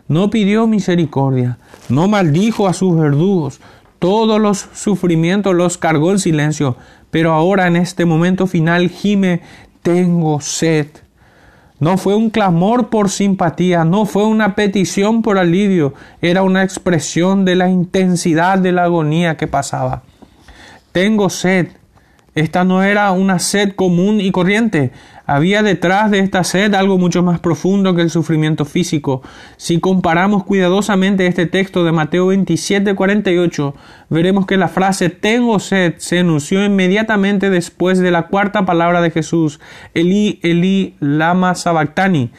no 0.07 0.29
pidió 0.29 0.67
misericordia, 0.67 1.57
no 1.89 2.07
maldijo 2.07 2.67
a 2.67 2.73
sus 2.73 2.95
verdugos, 2.95 3.61
todos 4.01 4.41
los 4.41 4.67
sufrimientos 4.73 5.53
los 5.53 5.77
cargó 5.77 6.09
en 6.09 6.17
silencio, 6.17 6.75
pero 7.11 7.33
ahora 7.33 7.67
en 7.67 7.75
este 7.75 8.05
momento 8.05 8.47
final 8.47 8.89
gime 8.89 9.41
tengo 9.83 10.41
sed. 10.41 10.87
No 11.77 11.99
fue 11.99 12.15
un 12.15 12.31
clamor 12.31 12.89
por 12.89 13.11
simpatía, 13.11 13.85
no 13.85 14.07
fue 14.07 14.25
una 14.25 14.55
petición 14.55 15.21
por 15.21 15.37
alivio, 15.37 15.93
era 16.19 16.41
una 16.41 16.63
expresión 16.63 17.45
de 17.45 17.55
la 17.55 17.69
intensidad 17.69 18.57
de 18.57 18.71
la 18.71 18.85
agonía 18.85 19.37
que 19.37 19.45
pasaba. 19.45 20.01
Tengo 20.91 21.29
sed. 21.29 21.67
Esta 22.33 22.63
no 22.63 22.81
era 22.81 23.11
una 23.11 23.37
sed 23.37 23.75
común 23.75 24.19
y 24.19 24.31
corriente, 24.31 24.93
había 25.31 25.63
detrás 25.63 26.11
de 26.11 26.19
esta 26.19 26.43
sed 26.43 26.73
algo 26.73 26.97
mucho 26.97 27.23
más 27.23 27.39
profundo 27.39 27.95
que 27.95 28.01
el 28.01 28.09
sufrimiento 28.09 28.65
físico. 28.65 29.21
Si 29.55 29.79
comparamos 29.79 30.43
cuidadosamente 30.43 31.25
este 31.25 31.45
texto 31.45 31.85
de 31.85 31.93
Mateo 31.93 32.27
27, 32.27 32.95
48, 32.95 33.73
veremos 34.09 34.45
que 34.45 34.57
la 34.57 34.67
frase 34.67 35.09
tengo 35.09 35.59
sed 35.59 35.93
se 35.99 36.19
anunció 36.19 36.65
inmediatamente 36.65 37.49
después 37.49 37.99
de 37.99 38.11
la 38.11 38.27
cuarta 38.27 38.65
palabra 38.65 38.99
de 38.99 39.09
Jesús, 39.09 39.61
Eli, 39.93 40.41
Eli, 40.43 40.95
lama 40.99 41.55
sabactani. 41.55 42.31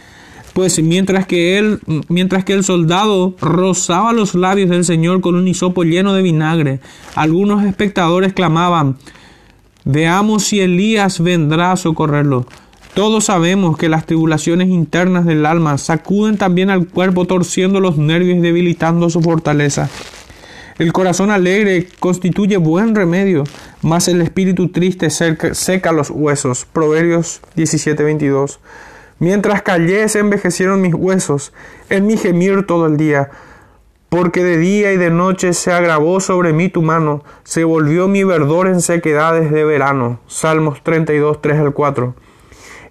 Pues 0.52 0.82
mientras 0.82 1.26
que 1.26 1.56
él, 1.56 1.80
mientras 2.10 2.44
que 2.44 2.52
el 2.52 2.62
soldado 2.62 3.34
rozaba 3.40 4.12
los 4.12 4.34
labios 4.34 4.68
del 4.68 4.84
Señor 4.84 5.22
con 5.22 5.34
un 5.34 5.48
hisopo 5.48 5.84
lleno 5.84 6.12
de 6.12 6.20
vinagre, 6.20 6.80
algunos 7.14 7.64
espectadores 7.64 8.34
clamaban, 8.34 8.98
veamos 9.86 10.44
si 10.44 10.60
Elías 10.60 11.20
vendrá 11.20 11.72
a 11.72 11.76
socorrerlo. 11.76 12.44
Todos 12.94 13.24
sabemos 13.24 13.78
que 13.78 13.88
las 13.88 14.04
tribulaciones 14.04 14.68
internas 14.68 15.24
del 15.24 15.46
alma 15.46 15.78
sacuden 15.78 16.36
también 16.36 16.68
al 16.68 16.88
cuerpo 16.88 17.24
torciendo 17.24 17.80
los 17.80 17.96
nervios 17.96 18.36
y 18.36 18.40
debilitando 18.40 19.08
su 19.08 19.22
fortaleza. 19.22 19.88
El 20.78 20.92
corazón 20.92 21.30
alegre 21.30 21.86
constituye 22.00 22.58
buen 22.58 22.94
remedio, 22.94 23.44
mas 23.80 24.08
el 24.08 24.20
espíritu 24.20 24.68
triste 24.68 25.08
seca 25.08 25.92
los 25.92 26.10
huesos. 26.10 26.66
Proverbios 26.70 27.40
17:22. 27.56 28.58
Mientras 29.18 29.62
callé 29.62 30.06
se 30.10 30.18
envejecieron 30.18 30.82
mis 30.82 30.92
huesos, 30.92 31.54
en 31.88 32.06
mi 32.06 32.18
gemir 32.18 32.66
todo 32.66 32.86
el 32.86 32.98
día, 32.98 33.30
porque 34.10 34.44
de 34.44 34.58
día 34.58 34.92
y 34.92 34.98
de 34.98 35.10
noche 35.10 35.54
se 35.54 35.72
agravó 35.72 36.20
sobre 36.20 36.52
mí 36.52 36.68
tu 36.68 36.82
mano, 36.82 37.24
se 37.42 37.64
volvió 37.64 38.06
mi 38.06 38.22
verdor 38.24 38.66
en 38.66 38.82
sequedades 38.82 39.50
de 39.50 39.64
verano. 39.64 40.20
Salmos 40.26 40.82
32, 40.82 41.40
3 41.40 41.58
al 41.58 41.72
4. 41.72 42.14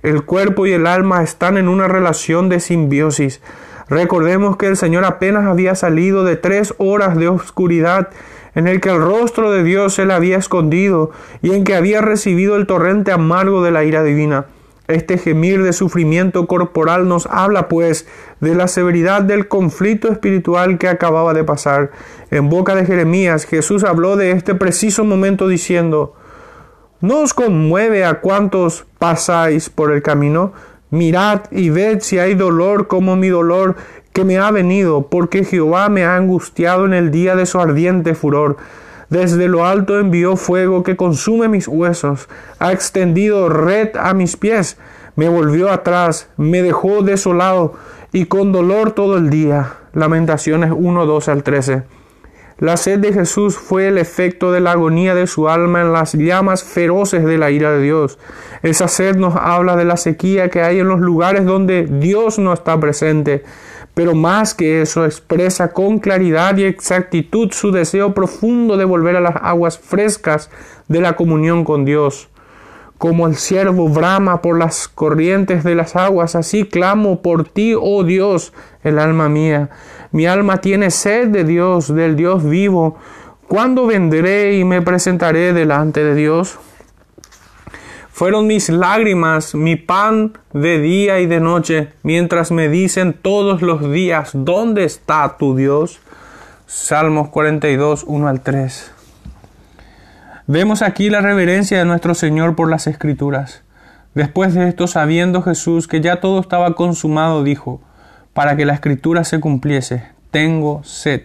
El 0.03 0.23
cuerpo 0.23 0.65
y 0.65 0.73
el 0.73 0.87
alma 0.87 1.21
están 1.21 1.57
en 1.57 1.67
una 1.67 1.87
relación 1.87 2.49
de 2.49 2.59
simbiosis. 2.59 3.41
Recordemos 3.87 4.57
que 4.57 4.67
el 4.67 4.77
Señor 4.77 5.05
apenas 5.05 5.45
había 5.45 5.75
salido 5.75 6.23
de 6.23 6.37
tres 6.37 6.73
horas 6.77 7.17
de 7.17 7.27
oscuridad 7.27 8.09
en 8.55 8.67
el 8.67 8.81
que 8.81 8.89
el 8.89 8.99
rostro 8.99 9.51
de 9.51 9.63
Dios 9.63 9.93
se 9.93 10.05
le 10.05 10.13
había 10.13 10.37
escondido 10.37 11.11
y 11.41 11.53
en 11.53 11.63
que 11.63 11.75
había 11.75 12.01
recibido 12.01 12.55
el 12.55 12.67
torrente 12.67 13.11
amargo 13.11 13.63
de 13.63 13.71
la 13.71 13.83
ira 13.83 14.03
divina. 14.03 14.45
Este 14.87 15.17
gemir 15.17 15.63
de 15.63 15.71
sufrimiento 15.71 16.47
corporal 16.47 17.07
nos 17.07 17.27
habla, 17.27 17.69
pues, 17.69 18.07
de 18.41 18.55
la 18.55 18.67
severidad 18.67 19.21
del 19.21 19.47
conflicto 19.47 20.11
espiritual 20.11 20.77
que 20.77 20.87
acababa 20.87 21.33
de 21.33 21.43
pasar. 21.43 21.91
En 22.29 22.49
boca 22.49 22.75
de 22.75 22.85
Jeremías, 22.85 23.45
Jesús 23.45 23.83
habló 23.83 24.17
de 24.17 24.31
este 24.31 24.55
preciso 24.55 25.05
momento 25.05 25.47
diciendo, 25.47 26.15
¿No 27.01 27.21
os 27.21 27.33
conmueve 27.33 28.05
a 28.05 28.21
cuantos 28.21 28.85
pasáis 28.99 29.71
por 29.71 29.91
el 29.91 30.03
camino? 30.03 30.53
Mirad 30.91 31.41
y 31.49 31.71
ved 31.71 32.01
si 32.01 32.19
hay 32.19 32.35
dolor 32.35 32.85
como 32.85 33.15
mi 33.15 33.27
dolor 33.27 33.75
que 34.13 34.23
me 34.23 34.37
ha 34.37 34.51
venido, 34.51 35.07
porque 35.07 35.43
Jehová 35.43 35.89
me 35.89 36.05
ha 36.05 36.15
angustiado 36.15 36.85
en 36.85 36.93
el 36.93 37.09
día 37.09 37.35
de 37.35 37.47
su 37.47 37.59
ardiente 37.59 38.13
furor. 38.13 38.57
Desde 39.09 39.47
lo 39.47 39.65
alto 39.65 39.99
envió 39.99 40.35
fuego 40.35 40.83
que 40.83 40.95
consume 40.95 41.47
mis 41.47 41.67
huesos, 41.67 42.29
ha 42.59 42.71
extendido 42.71 43.49
red 43.49 43.95
a 43.99 44.13
mis 44.13 44.37
pies, 44.37 44.77
me 45.15 45.27
volvió 45.27 45.71
atrás, 45.71 46.29
me 46.37 46.61
dejó 46.61 47.01
desolado 47.01 47.73
y 48.13 48.25
con 48.25 48.51
dolor 48.51 48.91
todo 48.91 49.17
el 49.17 49.31
día. 49.31 49.73
Lamentaciones 49.93 50.71
1, 50.71 51.05
12 51.07 51.31
al 51.31 51.41
13. 51.41 52.00
La 52.61 52.77
sed 52.77 52.99
de 52.99 53.11
Jesús 53.11 53.57
fue 53.57 53.87
el 53.87 53.97
efecto 53.97 54.51
de 54.51 54.59
la 54.59 54.73
agonía 54.73 55.15
de 55.15 55.25
su 55.25 55.49
alma 55.49 55.81
en 55.81 55.91
las 55.91 56.13
llamas 56.13 56.63
feroces 56.63 57.25
de 57.25 57.39
la 57.39 57.49
ira 57.49 57.71
de 57.71 57.81
Dios. 57.81 58.19
Esa 58.61 58.87
sed 58.87 59.15
nos 59.15 59.35
habla 59.35 59.75
de 59.75 59.83
la 59.83 59.97
sequía 59.97 60.49
que 60.49 60.61
hay 60.61 60.77
en 60.77 60.87
los 60.87 60.99
lugares 60.99 61.43
donde 61.43 61.87
Dios 61.87 62.37
no 62.37 62.53
está 62.53 62.79
presente, 62.79 63.43
pero 63.95 64.13
más 64.13 64.53
que 64.53 64.83
eso 64.83 65.05
expresa 65.05 65.73
con 65.73 65.97
claridad 65.97 66.55
y 66.57 66.65
exactitud 66.65 67.51
su 67.51 67.71
deseo 67.71 68.13
profundo 68.13 68.77
de 68.77 68.85
volver 68.85 69.15
a 69.15 69.21
las 69.21 69.37
aguas 69.41 69.79
frescas 69.79 70.51
de 70.87 71.01
la 71.01 71.15
comunión 71.15 71.63
con 71.63 71.83
Dios. 71.83 72.29
Como 73.01 73.25
el 73.25 73.35
siervo 73.35 73.89
brama 73.89 74.43
por 74.43 74.59
las 74.59 74.87
corrientes 74.87 75.63
de 75.63 75.73
las 75.73 75.95
aguas, 75.95 76.35
así 76.35 76.65
clamo 76.65 77.23
por 77.23 77.49
ti, 77.49 77.73
oh 77.73 78.03
Dios, 78.03 78.53
el 78.83 78.99
alma 78.99 79.27
mía. 79.27 79.71
Mi 80.11 80.27
alma 80.27 80.61
tiene 80.61 80.91
sed 80.91 81.29
de 81.29 81.43
Dios, 81.43 81.91
del 81.91 82.15
Dios 82.15 82.47
vivo. 82.47 82.99
¿Cuándo 83.47 83.87
vendré 83.87 84.55
y 84.55 84.65
me 84.65 84.83
presentaré 84.83 85.51
delante 85.51 86.03
de 86.03 86.13
Dios? 86.13 86.59
Fueron 88.11 88.45
mis 88.45 88.69
lágrimas, 88.69 89.55
mi 89.55 89.77
pan 89.77 90.37
de 90.53 90.77
día 90.77 91.21
y 91.21 91.25
de 91.25 91.39
noche, 91.39 91.93
mientras 92.03 92.51
me 92.51 92.69
dicen 92.69 93.13
todos 93.19 93.63
los 93.63 93.91
días, 93.91 94.29
¿dónde 94.35 94.83
está 94.83 95.37
tu 95.39 95.55
Dios? 95.55 96.01
Salmos 96.67 97.29
42, 97.29 98.03
1 98.05 98.27
al 98.27 98.41
3. 98.41 99.00
Vemos 100.53 100.81
aquí 100.81 101.09
la 101.09 101.21
reverencia 101.21 101.79
de 101.79 101.85
nuestro 101.85 102.13
Señor 102.13 102.57
por 102.57 102.69
las 102.69 102.85
Escrituras. 102.85 103.63
Después 104.15 104.53
de 104.53 104.67
esto, 104.67 104.85
sabiendo 104.85 105.41
Jesús 105.41 105.87
que 105.87 106.01
ya 106.01 106.19
todo 106.19 106.41
estaba 106.41 106.75
consumado, 106.75 107.45
dijo, 107.45 107.79
para 108.33 108.57
que 108.57 108.65
la 108.65 108.73
Escritura 108.73 109.23
se 109.23 109.39
cumpliese, 109.39 110.09
tengo 110.29 110.83
sed. 110.83 111.21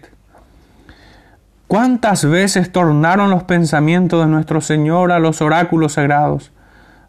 ¿Cuántas 1.67 2.25
veces 2.25 2.71
tornaron 2.71 3.31
los 3.31 3.43
pensamientos 3.43 4.25
de 4.25 4.31
nuestro 4.31 4.61
Señor 4.61 5.11
a 5.11 5.19
los 5.19 5.43
oráculos 5.43 5.95
sagrados? 5.95 6.53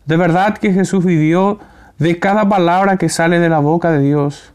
De 0.07 0.17
verdad 0.17 0.57
que 0.57 0.73
Jesús 0.73 1.05
vivió 1.05 1.59
de 1.99 2.17
cada 2.17 2.49
palabra 2.49 2.97
que 2.97 3.09
sale 3.09 3.37
de 3.37 3.49
la 3.49 3.59
boca 3.59 3.91
de 3.91 3.99
Dios. 3.99 4.53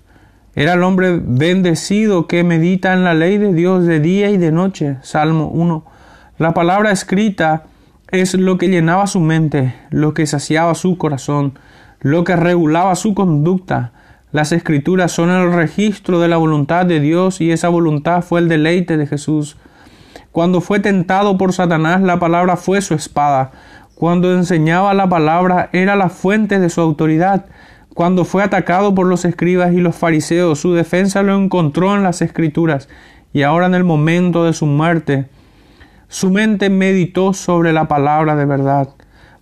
Era 0.56 0.72
el 0.72 0.82
hombre 0.82 1.20
bendecido 1.22 2.26
que 2.26 2.42
medita 2.42 2.92
en 2.92 3.04
la 3.04 3.14
ley 3.14 3.38
de 3.38 3.52
Dios 3.52 3.86
de 3.86 4.00
día 4.00 4.30
y 4.30 4.36
de 4.36 4.50
noche. 4.50 4.96
Salmo 5.02 5.46
1. 5.46 5.91
La 6.42 6.54
palabra 6.54 6.90
escrita 6.90 7.66
es 8.10 8.34
lo 8.34 8.58
que 8.58 8.66
llenaba 8.66 9.06
su 9.06 9.20
mente, 9.20 9.76
lo 9.90 10.12
que 10.12 10.26
saciaba 10.26 10.74
su 10.74 10.98
corazón, 10.98 11.56
lo 12.00 12.24
que 12.24 12.34
regulaba 12.34 12.96
su 12.96 13.14
conducta. 13.14 13.92
Las 14.32 14.50
escrituras 14.50 15.12
son 15.12 15.30
el 15.30 15.52
registro 15.52 16.18
de 16.18 16.26
la 16.26 16.38
voluntad 16.38 16.84
de 16.84 16.98
Dios 16.98 17.40
y 17.40 17.52
esa 17.52 17.68
voluntad 17.68 18.22
fue 18.22 18.40
el 18.40 18.48
deleite 18.48 18.96
de 18.96 19.06
Jesús. 19.06 19.56
Cuando 20.32 20.60
fue 20.60 20.80
tentado 20.80 21.38
por 21.38 21.52
Satanás, 21.52 22.02
la 22.02 22.18
palabra 22.18 22.56
fue 22.56 22.82
su 22.82 22.94
espada. 22.94 23.52
Cuando 23.94 24.32
enseñaba 24.32 24.94
la 24.94 25.08
palabra 25.08 25.70
era 25.72 25.94
la 25.94 26.08
fuente 26.08 26.58
de 26.58 26.70
su 26.70 26.80
autoridad. 26.80 27.46
Cuando 27.94 28.24
fue 28.24 28.42
atacado 28.42 28.96
por 28.96 29.06
los 29.06 29.24
escribas 29.24 29.74
y 29.74 29.76
los 29.76 29.94
fariseos, 29.94 30.58
su 30.58 30.74
defensa 30.74 31.22
lo 31.22 31.36
encontró 31.36 31.94
en 31.94 32.02
las 32.02 32.20
escrituras. 32.20 32.88
Y 33.32 33.42
ahora 33.42 33.66
en 33.66 33.76
el 33.76 33.84
momento 33.84 34.44
de 34.44 34.54
su 34.54 34.66
muerte, 34.66 35.28
su 36.12 36.30
mente 36.30 36.68
meditó 36.68 37.32
sobre 37.32 37.72
la 37.72 37.88
palabra 37.88 38.36
de 38.36 38.44
verdad. 38.44 38.90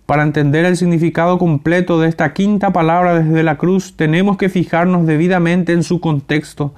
Para 0.05 0.23
entender 0.23 0.63
el 0.63 0.77
significado 0.77 1.37
completo 1.37 1.99
de 1.99 2.07
esta 2.07 2.31
quinta 2.31 2.71
palabra 2.71 3.19
desde 3.19 3.43
la 3.43 3.57
cruz, 3.57 3.97
tenemos 3.97 4.37
que 4.37 4.47
fijarnos 4.47 5.05
debidamente 5.05 5.73
en 5.73 5.83
su 5.83 5.99
contexto. 5.99 6.73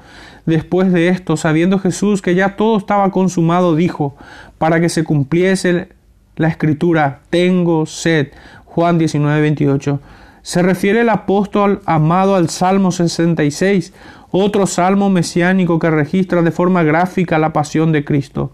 Después 0.48 0.92
de 0.92 1.10
esto, 1.10 1.38
sabiendo 1.38 1.78
Jesús 1.78 2.24
que 2.24 2.34
ya 2.34 2.56
todo 2.56 2.76
estaba 2.76 3.12
consumado, 3.12 3.76
dijo, 3.76 4.16
para 4.58 4.82
que 4.82 4.90
se 4.90 5.04
cumpliese 5.04 5.90
la 6.38 6.48
escritura, 6.48 7.20
tengo 7.30 7.86
sed. 7.86 8.30
Juan 8.66 8.98
19, 8.98 9.42
28. 9.42 10.00
Se 10.42 10.64
refiere 10.64 11.02
el 11.02 11.10
apóstol 11.10 11.84
amado 11.86 12.34
al 12.34 12.50
Salmo 12.50 12.92
66, 12.92 13.94
otro 14.32 14.66
salmo 14.66 15.12
mesiánico 15.12 15.78
que 15.78 15.92
registra 15.92 16.42
de 16.42 16.50
forma 16.50 16.82
gráfica 16.82 17.38
la 17.38 17.54
pasión 17.54 17.92
de 17.92 18.04
Cristo. 18.04 18.52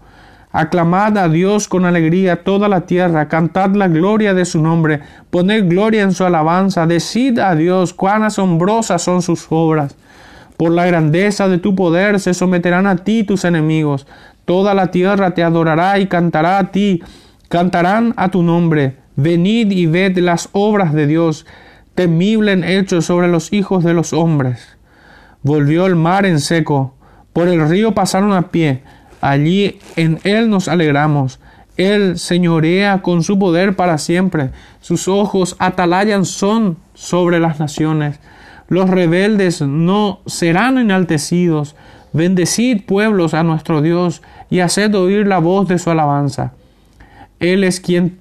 Aclamad 0.52 1.16
a 1.16 1.28
Dios 1.28 1.68
con 1.68 1.84
alegría 1.84 2.42
toda 2.42 2.68
la 2.68 2.80
tierra, 2.80 3.28
cantad 3.28 3.70
la 3.76 3.86
gloria 3.86 4.34
de 4.34 4.44
su 4.44 4.60
nombre, 4.60 5.00
poned 5.30 5.68
gloria 5.68 6.02
en 6.02 6.12
su 6.12 6.24
alabanza, 6.24 6.86
decid 6.86 7.38
a 7.38 7.54
Dios 7.54 7.94
cuán 7.94 8.24
asombrosas 8.24 9.00
son 9.00 9.22
sus 9.22 9.46
obras. 9.50 9.94
Por 10.56 10.72
la 10.72 10.86
grandeza 10.86 11.48
de 11.48 11.58
tu 11.58 11.76
poder 11.76 12.18
se 12.18 12.34
someterán 12.34 12.88
a 12.88 12.96
ti 12.96 13.22
tus 13.22 13.44
enemigos, 13.44 14.08
toda 14.44 14.74
la 14.74 14.90
tierra 14.90 15.34
te 15.34 15.44
adorará 15.44 16.00
y 16.00 16.08
cantará 16.08 16.58
a 16.58 16.72
ti, 16.72 17.00
cantarán 17.48 18.12
a 18.16 18.30
tu 18.30 18.42
nombre. 18.42 18.96
Venid 19.14 19.70
y 19.70 19.86
ved 19.86 20.18
las 20.18 20.48
obras 20.50 20.92
de 20.92 21.06
Dios, 21.06 21.46
temible 21.94 22.52
en 22.52 22.64
hechos 22.64 23.04
sobre 23.04 23.28
los 23.28 23.52
hijos 23.52 23.84
de 23.84 23.94
los 23.94 24.12
hombres. 24.12 24.76
Volvió 25.42 25.86
el 25.86 25.94
mar 25.94 26.26
en 26.26 26.40
seco, 26.40 26.94
por 27.32 27.46
el 27.46 27.68
río 27.68 27.94
pasaron 27.94 28.32
a 28.32 28.48
pie, 28.50 28.82
Allí 29.20 29.78
en 29.96 30.18
Él 30.24 30.50
nos 30.50 30.68
alegramos. 30.68 31.40
Él 31.76 32.18
señorea 32.18 33.02
con 33.02 33.22
su 33.22 33.38
poder 33.38 33.76
para 33.76 33.98
siempre. 33.98 34.50
Sus 34.80 35.08
ojos 35.08 35.56
atalayan 35.58 36.24
son 36.24 36.76
sobre 36.94 37.40
las 37.40 37.58
naciones. 37.60 38.20
Los 38.68 38.88
rebeldes 38.88 39.62
no 39.62 40.20
serán 40.26 40.78
enaltecidos. 40.78 41.74
Bendecid 42.12 42.82
pueblos 42.84 43.34
a 43.34 43.42
nuestro 43.42 43.82
Dios 43.82 44.22
y 44.50 44.60
haced 44.60 44.94
oír 44.94 45.26
la 45.26 45.38
voz 45.38 45.68
de 45.68 45.78
su 45.78 45.90
alabanza. 45.90 46.52
Él 47.38 47.64
es 47.64 47.80
quien, 47.80 48.16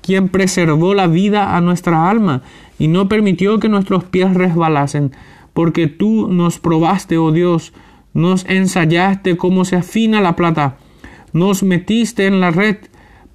quien 0.00 0.28
preservó 0.28 0.94
la 0.94 1.06
vida 1.06 1.56
a 1.56 1.60
nuestra 1.60 2.10
alma 2.10 2.42
y 2.78 2.88
no 2.88 3.08
permitió 3.08 3.60
que 3.60 3.68
nuestros 3.68 4.04
pies 4.04 4.34
resbalasen, 4.34 5.12
porque 5.52 5.86
tú 5.86 6.28
nos 6.28 6.58
probaste, 6.58 7.18
oh 7.18 7.30
Dios, 7.30 7.72
nos 8.14 8.44
ensayaste 8.46 9.36
cómo 9.36 9.64
se 9.64 9.76
afina 9.76 10.20
la 10.20 10.36
plata, 10.36 10.76
nos 11.32 11.62
metiste 11.62 12.26
en 12.26 12.40
la 12.40 12.50
red, 12.50 12.76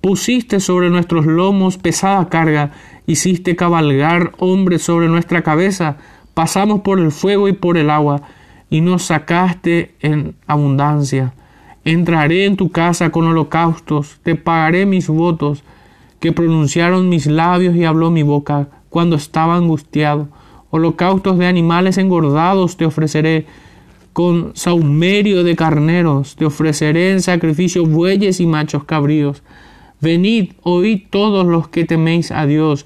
pusiste 0.01 0.59
sobre 0.59 0.89
nuestros 0.89 1.25
lomos 1.25 1.77
pesada 1.77 2.29
carga, 2.29 2.71
hiciste 3.07 3.55
cabalgar 3.55 4.33
hombres 4.37 4.83
sobre 4.83 5.07
nuestra 5.07 5.41
cabeza, 5.41 5.97
pasamos 6.33 6.81
por 6.81 6.99
el 6.99 7.11
fuego 7.11 7.47
y 7.47 7.53
por 7.53 7.77
el 7.77 7.89
agua, 7.89 8.21
y 8.69 8.81
nos 8.81 9.03
sacaste 9.03 9.95
en 10.01 10.35
abundancia. 10.47 11.33
Entraré 11.85 12.45
en 12.45 12.57
tu 12.57 12.71
casa 12.71 13.11
con 13.11 13.27
holocaustos, 13.27 14.19
te 14.23 14.35
pagaré 14.35 14.85
mis 14.85 15.07
votos, 15.07 15.63
que 16.19 16.31
pronunciaron 16.31 17.09
mis 17.09 17.27
labios 17.27 17.75
y 17.75 17.85
habló 17.85 18.09
mi 18.09 18.23
boca. 18.23 18.69
Cuando 18.89 19.15
estaba 19.15 19.55
angustiado. 19.55 20.27
Holocaustos 20.71 21.37
de 21.37 21.45
animales 21.45 21.99
engordados 21.99 22.77
te 22.77 22.85
ofreceré, 22.85 23.45
con 24.15 24.51
saumerio 24.55 25.43
de 25.43 25.57
carneros, 25.57 26.37
te 26.37 26.45
ofreceré 26.45 27.11
en 27.11 27.21
sacrificio 27.21 27.85
bueyes 27.85 28.39
y 28.39 28.45
machos 28.45 28.85
cabríos. 28.85 29.43
Venid, 29.99 30.53
oíd 30.63 31.01
todos 31.09 31.45
los 31.45 31.67
que 31.67 31.83
teméis 31.83 32.31
a 32.31 32.45
Dios, 32.45 32.85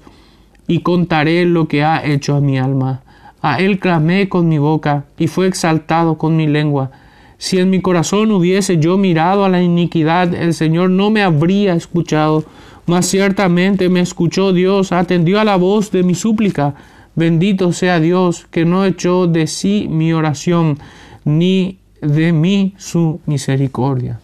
y 0.66 0.80
contaré 0.80 1.44
lo 1.44 1.68
que 1.68 1.84
ha 1.84 2.04
hecho 2.04 2.34
a 2.34 2.40
mi 2.40 2.58
alma. 2.58 3.02
A 3.42 3.60
él 3.60 3.78
clamé 3.78 4.28
con 4.28 4.48
mi 4.48 4.58
boca, 4.58 5.04
y 5.20 5.28
fue 5.28 5.46
exaltado 5.46 6.18
con 6.18 6.36
mi 6.36 6.48
lengua. 6.48 6.90
Si 7.38 7.60
en 7.60 7.70
mi 7.70 7.80
corazón 7.80 8.32
hubiese 8.32 8.78
yo 8.78 8.98
mirado 8.98 9.44
a 9.44 9.48
la 9.48 9.62
iniquidad, 9.62 10.34
el 10.34 10.52
Señor 10.52 10.90
no 10.90 11.12
me 11.12 11.22
habría 11.22 11.74
escuchado, 11.74 12.42
mas 12.86 13.06
ciertamente 13.06 13.88
me 13.88 14.00
escuchó 14.00 14.52
Dios, 14.52 14.90
atendió 14.90 15.38
a 15.38 15.44
la 15.44 15.54
voz 15.54 15.92
de 15.92 16.02
mi 16.02 16.16
súplica. 16.16 16.74
Bendito 17.14 17.72
sea 17.72 18.00
Dios, 18.00 18.48
que 18.50 18.64
no 18.64 18.84
echó 18.84 19.28
de 19.28 19.46
sí 19.46 19.86
mi 19.88 20.12
oración 20.12 20.80
ni 21.24 21.78
de 22.00 22.32
mí 22.32 22.74
su 22.78 23.20
misericordia. 23.26 24.20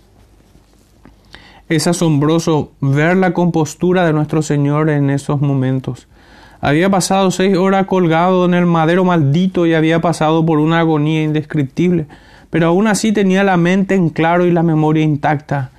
Es 1.68 1.87
asombroso 1.87 2.72
ver 2.80 3.16
la 3.16 3.32
compostura 3.32 4.06
de 4.06 4.12
nuestro 4.12 4.42
Señor 4.42 4.88
en 4.88 5.11
esos 5.11 5.40
momentos. 5.40 6.06
Había 6.61 6.88
pasado 6.90 7.30
seis 7.30 7.56
horas 7.56 7.87
colgado 7.87 8.44
en 8.44 8.54
el 8.54 8.66
madero 8.66 9.04
maldito 9.04 9.66
y 9.66 9.74
había 9.74 10.00
pasado 10.00 10.46
por 10.46 10.59
una 10.59 10.80
agonía 10.80 11.22
indescriptible, 11.22 12.06
pero 12.50 12.68
aún 12.68 12.87
así 12.87 13.12
tenía 13.12 13.44
la 13.44 13.56
mente 13.56 13.94
en 13.94 14.11
claro 14.11 14.46
y 14.46 14.52
la 14.52 14.62
memoria 14.62 15.02
intacta. 15.02 15.70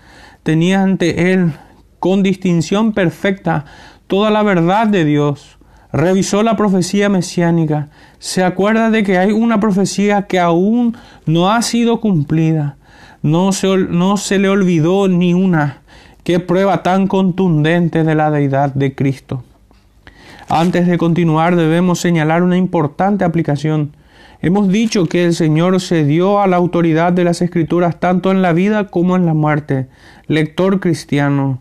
Tenía 0.44 0.84
ante 0.84 1.34
él, 1.34 1.54
con 2.00 2.22
distinción 2.22 2.94
perfecta, 2.94 3.66
toda 4.08 4.30
la 4.30 4.44
verdad 4.44 4.88
de 4.88 5.04
Dios, 5.04 5.57
revisó 5.92 6.44
la 6.44 6.56
profecía 6.56 7.10
mesiánica, 7.10 7.90
se 8.20 8.44
acuerda 8.44 8.90
de 8.90 9.04
que 9.04 9.18
hay 9.18 9.32
una 9.32 9.60
profecía 9.60 10.24
que 10.24 10.40
aún 10.40 10.98
no 11.26 11.52
ha 11.52 11.62
sido 11.62 12.00
cumplida, 12.00 12.78
no 13.22 13.52
se, 13.52 13.68
no 13.78 14.18
se 14.18 14.40
le 14.40 14.50
olvidó 14.50 15.08
ni 15.08 15.34
una. 15.34 15.82
Qué 16.24 16.40
prueba 16.40 16.84
tan 16.84 17.08
contundente 17.08 18.04
de 18.04 18.16
la 18.16 18.30
deidad 18.32 18.74
de 18.74 18.94
Cristo. 18.94 19.44
Antes 20.50 20.88
de 20.88 20.98
continuar 20.98 21.56
debemos 21.56 22.00
señalar 22.00 22.44
una 22.44 22.58
importante 22.58 23.24
aplicación. 23.26 23.96
Hemos 24.42 24.68
dicho 24.70 25.08
que 25.08 25.26
el 25.26 25.34
Señor 25.34 25.82
se 25.82 26.06
dio 26.06 26.42
a 26.42 26.48
la 26.48 26.58
autoridad 26.58 27.12
de 27.12 27.24
las 27.24 27.42
Escrituras 27.42 28.00
tanto 28.00 28.32
en 28.32 28.42
la 28.42 28.54
vida 28.54 28.88
como 28.88 29.16
en 29.16 29.26
la 29.26 29.34
muerte. 29.34 29.88
Lector 30.28 30.80
cristiano, 30.80 31.60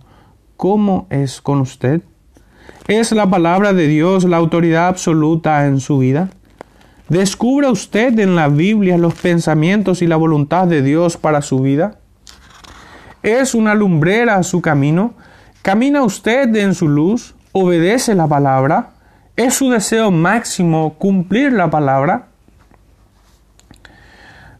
¿cómo 0.57 1.07
es 1.11 1.41
con 1.41 1.61
usted? 1.61 2.03
¿Es 2.89 3.11
la 3.11 3.29
palabra 3.29 3.73
de 3.73 3.89
Dios 3.89 4.23
la 4.23 4.37
autoridad 4.37 4.87
absoluta 4.87 5.67
en 5.67 5.81
su 5.81 5.99
vida? 5.99 6.29
¿Descubre 7.09 7.69
usted 7.69 8.17
en 8.21 8.37
la 8.37 8.47
Biblia 8.47 8.97
los 8.97 9.15
pensamientos 9.15 10.03
y 10.03 10.07
la 10.07 10.15
voluntad 10.15 10.69
de 10.69 10.83
Dios 10.83 11.17
para 11.17 11.43
su 11.43 11.59
vida? 11.59 11.99
¿Es 13.25 13.57
una 13.57 13.75
lumbrera 13.75 14.41
su 14.45 14.63
camino? 14.63 15.15
¿Camina 15.63 16.05
usted 16.05 16.55
en 16.55 16.77
su 16.77 16.87
luz? 16.87 17.35
¿Obedece 17.51 18.15
la 18.15 18.29
palabra? 18.29 18.91
¿Es 19.35 19.55
su 19.55 19.69
deseo 19.69 20.13
máximo 20.13 20.95
cumplir 20.95 21.53
la 21.55 21.69
palabra? 21.69 22.29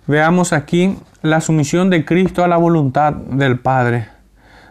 Veamos 0.09 0.53
aquí 0.53 0.99
la 1.23 1.41
sumisión 1.41 1.91
de 1.91 2.05
Cristo 2.05 2.43
a 2.43 2.49
la 2.49 2.57
voluntad 2.57 3.13
del 3.13 3.61
Padre. 3.61 4.16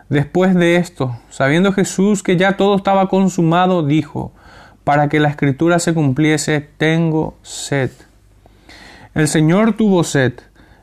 Después 0.09 0.53
de 0.53 0.75
esto, 0.75 1.17
sabiendo 1.31 1.73
Jesús 1.73 2.21
que 2.21 2.37
ya 2.37 2.57
todo 2.57 2.75
estaba 2.75 3.09
consumado, 3.09 3.83
dijo, 3.83 4.31
para 4.83 5.09
que 5.09 5.19
la 5.19 5.29
escritura 5.29 5.79
se 5.79 5.95
cumpliese, 5.95 6.69
tengo 6.77 7.33
sed. 7.41 7.89
El 9.15 9.27
Señor 9.27 9.73
tuvo 9.73 10.03
sed, 10.03 10.33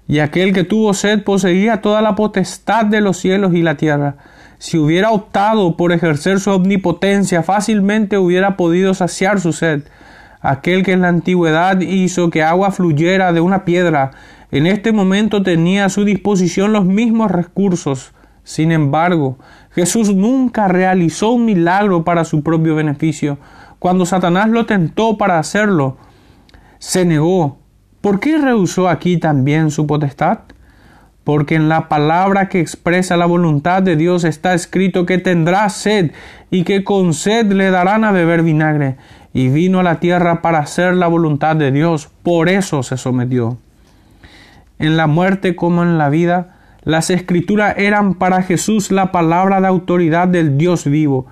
y 0.09 0.19
aquel 0.19 0.53
que 0.53 0.65
tuvo 0.65 0.93
sed 0.93 1.23
poseía 1.23 1.81
toda 1.81 2.03
la 2.03 2.17
potestad 2.17 2.85
de 2.87 3.01
los 3.01 3.17
cielos 3.17 3.55
y 3.55 3.63
la 3.63 3.77
tierra. 3.77 4.17
Si 4.59 4.77
hubiera 4.77 5.11
optado 5.11 5.77
por 5.77 5.93
ejercer 5.93 6.41
su 6.41 6.51
omnipotencia, 6.51 7.45
fácilmente 7.45 8.19
hubiera 8.19 8.57
podido 8.57 8.93
saciar 8.93 9.41
su 9.41 9.53
sed. 9.53 9.85
Aquel 10.41 10.83
que 10.83 10.93
en 10.93 11.03
la 11.03 11.09
antigüedad 11.09 11.81
hizo 11.81 12.31
que 12.31 12.43
agua 12.43 12.73
fluyera 12.73 13.33
de 13.33 13.41
una 13.41 13.65
piedra, 13.65 14.11
en 14.51 14.67
este 14.67 14.91
momento 14.91 15.45
tenía 15.45 15.85
a 15.85 15.91
su 15.91 16.05
disposición 16.05 16.73
los 16.73 16.85
mismos 16.85 17.31
recursos 17.31 18.13
sin 18.45 18.73
embargo, 18.73 19.39
Jesús 19.71 20.15
nunca 20.15 20.69
realizó 20.69 21.31
un 21.31 21.45
milagro 21.45 22.05
para 22.05 22.25
su 22.25 22.43
propio 22.43 22.75
beneficio. 22.75 23.39
Cuando 23.79 24.05
Satanás 24.05 24.49
lo 24.49 24.67
tentó 24.67 25.17
para 25.17 25.39
hacerlo, 25.39 25.97
se 26.79 27.05
negó. 27.05 27.59
¿Por 28.01 28.19
qué 28.21 28.39
rehusó 28.39 28.89
aquí 28.89 29.19
también 29.19 29.71
su 29.71 29.87
potestad? 29.87 30.41
Porque 31.25 31.55
en 31.55 31.69
la 31.69 31.89
palabra 31.89 32.49
que 32.49 32.59
expresa 32.59 33.17
la 33.17 33.27
voluntad 33.27 33.83
de 33.83 33.95
Dios 33.95 34.25
está 34.25 34.55
escrito 34.55 35.07
que 35.07 35.19
tendrá 35.19 35.69
sed 35.69 36.11
y 36.51 36.65
que 36.65 36.83
con 36.83 37.15
sed 37.15 37.53
le 37.53 37.71
darán 37.71 38.03
a 38.03 38.11
beber 38.11 38.43
vinagre. 38.43 38.97
Y 39.33 39.49
vino 39.49 39.79
a 39.81 39.85
la 39.85 40.01
tierra 40.01 40.43
para 40.43 40.59
hacer 40.59 40.95
la 40.95 41.07
voluntad 41.07 41.55
de 41.55 41.71
Dios. 41.71 42.11
Por 42.25 42.49
eso 42.49 42.83
se 42.83 42.97
sometió. 42.97 43.57
En 44.81 44.97
la 44.97 45.07
muerte 45.07 45.55
como 45.55 45.85
en 45.85 45.97
la 45.97 46.09
vida, 46.09 46.57
las 46.85 47.11
escrituras 47.11 47.75
eran 47.79 48.15
para 48.15 48.43
Jesús 48.43 48.91
la 48.91 49.13
palabra 49.13 49.61
de 49.61 49.69
autoridad 49.69 50.27
del 50.27 50.59
Dios 50.59 50.85
vivo. 50.85 51.27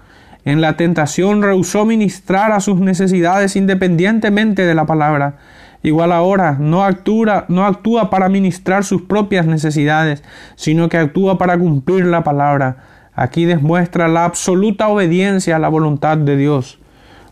En 0.45 0.61
la 0.61 0.77
tentación 0.77 1.43
rehusó 1.43 1.85
ministrar 1.85 2.53
a 2.53 2.61
sus 2.61 2.79
necesidades 2.79 3.57
independientemente 3.57 4.65
de 4.65 4.75
la 4.75 4.87
palabra. 4.87 5.37
Igual 5.83 6.13
ahora 6.13 6.57
no 6.61 6.85
actúa, 6.85 7.47
no 7.49 7.67
actúa 7.67 8.11
para 8.11 8.29
ministrar 8.29 8.85
sus 8.85 9.03
propias 9.03 9.47
necesidades, 9.47 10.23
sino 10.55 10.89
que 10.89 10.99
actúa 10.99 11.37
para 11.37 11.59
cumplir 11.59 12.07
la 12.07 12.23
palabra. 12.23 12.77
Aquí 13.15 13.45
demuestra 13.45 14.07
la 14.07 14.25
absoluta 14.25 14.89
obediencia 14.89 15.57
a 15.57 15.59
la 15.59 15.69
voluntad 15.69 16.17
de 16.17 16.37
Dios. 16.37 16.79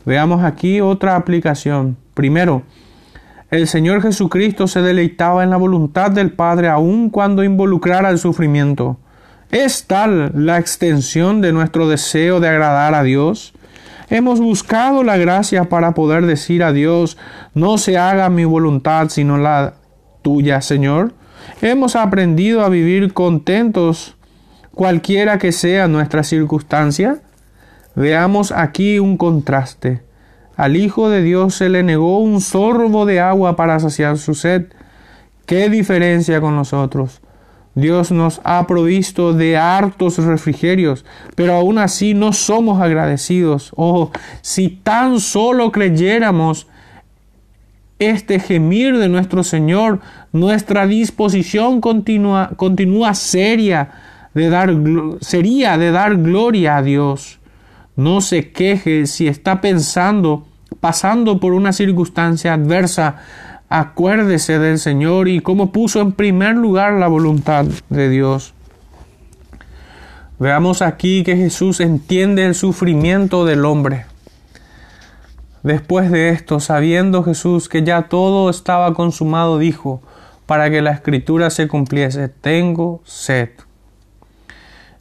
Veamos 0.04 0.42
aquí 0.42 0.80
otra 0.80 1.16
aplicación. 1.16 1.96
Primero, 2.14 2.62
el 3.50 3.66
Señor 3.66 4.02
Jesucristo 4.02 4.66
se 4.66 4.82
deleitaba 4.82 5.42
en 5.42 5.50
la 5.50 5.56
voluntad 5.56 6.10
del 6.10 6.32
Padre 6.32 6.68
aun 6.68 7.08
cuando 7.08 7.44
involucrara 7.44 8.10
el 8.10 8.18
sufrimiento. 8.18 8.98
¿Es 9.50 9.86
tal 9.86 10.32
la 10.34 10.58
extensión 10.58 11.40
de 11.40 11.52
nuestro 11.52 11.88
deseo 11.88 12.40
de 12.40 12.48
agradar 12.48 12.94
a 12.94 13.02
Dios? 13.02 13.54
Hemos 14.10 14.40
buscado 14.40 15.02
la 15.02 15.16
gracia 15.16 15.64
para 15.64 15.94
poder 15.94 16.26
decir 16.26 16.62
a 16.62 16.72
Dios, 16.72 17.16
no 17.54 17.78
se 17.78 17.96
haga 17.96 18.28
mi 18.28 18.44
voluntad 18.44 19.08
sino 19.08 19.38
la 19.38 19.74
tuya, 20.20 20.60
Señor. 20.60 21.14
Hemos 21.62 21.96
aprendido 21.96 22.62
a 22.62 22.68
vivir 22.68 23.14
contentos 23.14 24.16
cualquiera 24.72 25.38
que 25.38 25.52
sea 25.52 25.88
nuestra 25.88 26.22
circunstancia. 26.22 27.20
Veamos 27.94 28.52
aquí 28.52 28.98
un 28.98 29.16
contraste. 29.16 30.07
Al 30.58 30.76
Hijo 30.76 31.08
de 31.08 31.22
Dios 31.22 31.54
se 31.54 31.68
le 31.68 31.84
negó 31.84 32.18
un 32.18 32.40
sorbo 32.40 33.06
de 33.06 33.20
agua 33.20 33.54
para 33.54 33.78
saciar 33.78 34.18
su 34.18 34.34
sed. 34.34 34.66
¿Qué 35.46 35.68
diferencia 35.68 36.40
con 36.40 36.56
nosotros? 36.56 37.20
Dios 37.76 38.10
nos 38.10 38.40
ha 38.42 38.66
provisto 38.66 39.34
de 39.34 39.56
hartos 39.56 40.18
refrigerios, 40.18 41.04
pero 41.36 41.54
aún 41.54 41.78
así 41.78 42.12
no 42.12 42.32
somos 42.32 42.82
agradecidos. 42.82 43.70
Oh, 43.76 44.10
si 44.42 44.68
tan 44.68 45.20
solo 45.20 45.70
creyéramos 45.70 46.66
este 48.00 48.40
gemir 48.40 48.98
de 48.98 49.08
nuestro 49.08 49.44
Señor, 49.44 50.00
nuestra 50.32 50.88
disposición 50.88 51.80
continua, 51.80 52.50
continúa 52.56 53.14
seria 53.14 53.92
de 54.34 54.50
dar, 54.50 54.74
sería 55.20 55.78
de 55.78 55.92
dar 55.92 56.16
gloria 56.16 56.78
a 56.78 56.82
Dios. 56.82 57.38
No 57.94 58.20
se 58.20 58.50
queje 58.50 59.06
si 59.06 59.28
está 59.28 59.60
pensando, 59.60 60.47
pasando 60.80 61.40
por 61.40 61.52
una 61.52 61.72
circunstancia 61.72 62.54
adversa 62.54 63.16
Acuérdese 63.70 64.58
del 64.58 64.78
Señor 64.78 65.28
y 65.28 65.40
cómo 65.40 65.72
puso 65.72 66.00
en 66.00 66.12
primer 66.12 66.56
lugar 66.56 66.94
la 66.94 67.06
voluntad 67.06 67.66
de 67.90 68.08
Dios. 68.08 68.54
Veamos 70.38 70.80
aquí 70.80 71.22
que 71.22 71.36
Jesús 71.36 71.80
entiende 71.80 72.46
el 72.46 72.54
sufrimiento 72.54 73.44
del 73.44 73.66
hombre. 73.66 74.06
Después 75.62 76.10
de 76.10 76.30
esto, 76.30 76.60
sabiendo 76.60 77.22
Jesús 77.22 77.68
que 77.68 77.82
ya 77.82 78.02
todo 78.02 78.48
estaba 78.48 78.94
consumado, 78.94 79.58
dijo, 79.58 80.00
para 80.46 80.70
que 80.70 80.80
la 80.80 80.92
escritura 80.92 81.50
se 81.50 81.68
cumpliese, 81.68 82.28
tengo 82.28 83.02
sed. 83.04 83.50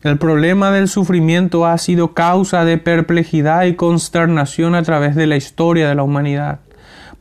El 0.04 0.20
problema 0.20 0.70
del 0.70 0.88
sufrimiento 0.88 1.66
ha 1.66 1.76
sido 1.80 2.14
causa 2.14 2.64
de 2.66 2.78
perplejidad 2.78 3.64
y 3.64 3.76
consternación 3.76 4.76
a 4.76 4.84
través 4.84 5.16
de 5.16 5.26
la 5.26 5.38
historia 5.38 5.90
de 5.90 5.96
la 5.96 6.04
humanidad. 6.04 6.60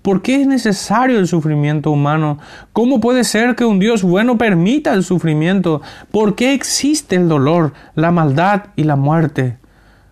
¿Por 0.02 0.20
qué 0.20 0.42
es 0.42 0.46
necesario 0.46 1.18
el 1.18 1.26
sufrimiento 1.26 1.90
humano? 1.90 2.38
¿Cómo 2.74 3.00
puede 3.00 3.24
ser 3.24 3.56
que 3.56 3.64
un 3.64 3.78
Dios 3.78 4.02
bueno 4.02 4.36
permita 4.36 4.92
el 4.92 5.04
sufrimiento? 5.04 5.80
¿Por 6.10 6.34
qué 6.34 6.52
existe 6.52 7.16
el 7.16 7.28
dolor, 7.28 7.72
la 7.94 8.10
maldad 8.10 8.66
y 8.76 8.84
la 8.84 8.96
muerte? 8.96 9.56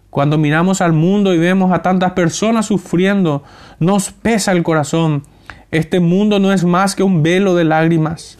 Cuando 0.08 0.38
miramos 0.38 0.80
al 0.80 0.94
mundo 0.94 1.34
y 1.34 1.38
vemos 1.38 1.70
a 1.70 1.82
tantas 1.82 2.12
personas 2.12 2.66
sufriendo, 2.66 3.44
nos 3.78 4.10
pesa 4.10 4.52
el 4.52 4.62
corazón. 4.62 5.22
Este 5.70 6.00
mundo 6.00 6.40
no 6.40 6.52
es 6.52 6.64
más 6.64 6.96
que 6.96 7.02
un 7.02 7.22
velo 7.22 7.54
de 7.54 7.64
lágrimas. 7.64 8.38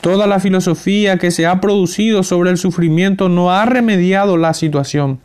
Toda 0.00 0.26
la 0.26 0.40
filosofía 0.40 1.18
que 1.18 1.30
se 1.30 1.46
ha 1.46 1.60
producido 1.60 2.22
sobre 2.22 2.50
el 2.50 2.58
sufrimiento 2.58 3.28
no 3.28 3.50
ha 3.50 3.64
remediado 3.64 4.36
la 4.36 4.54
situación. 4.54 5.20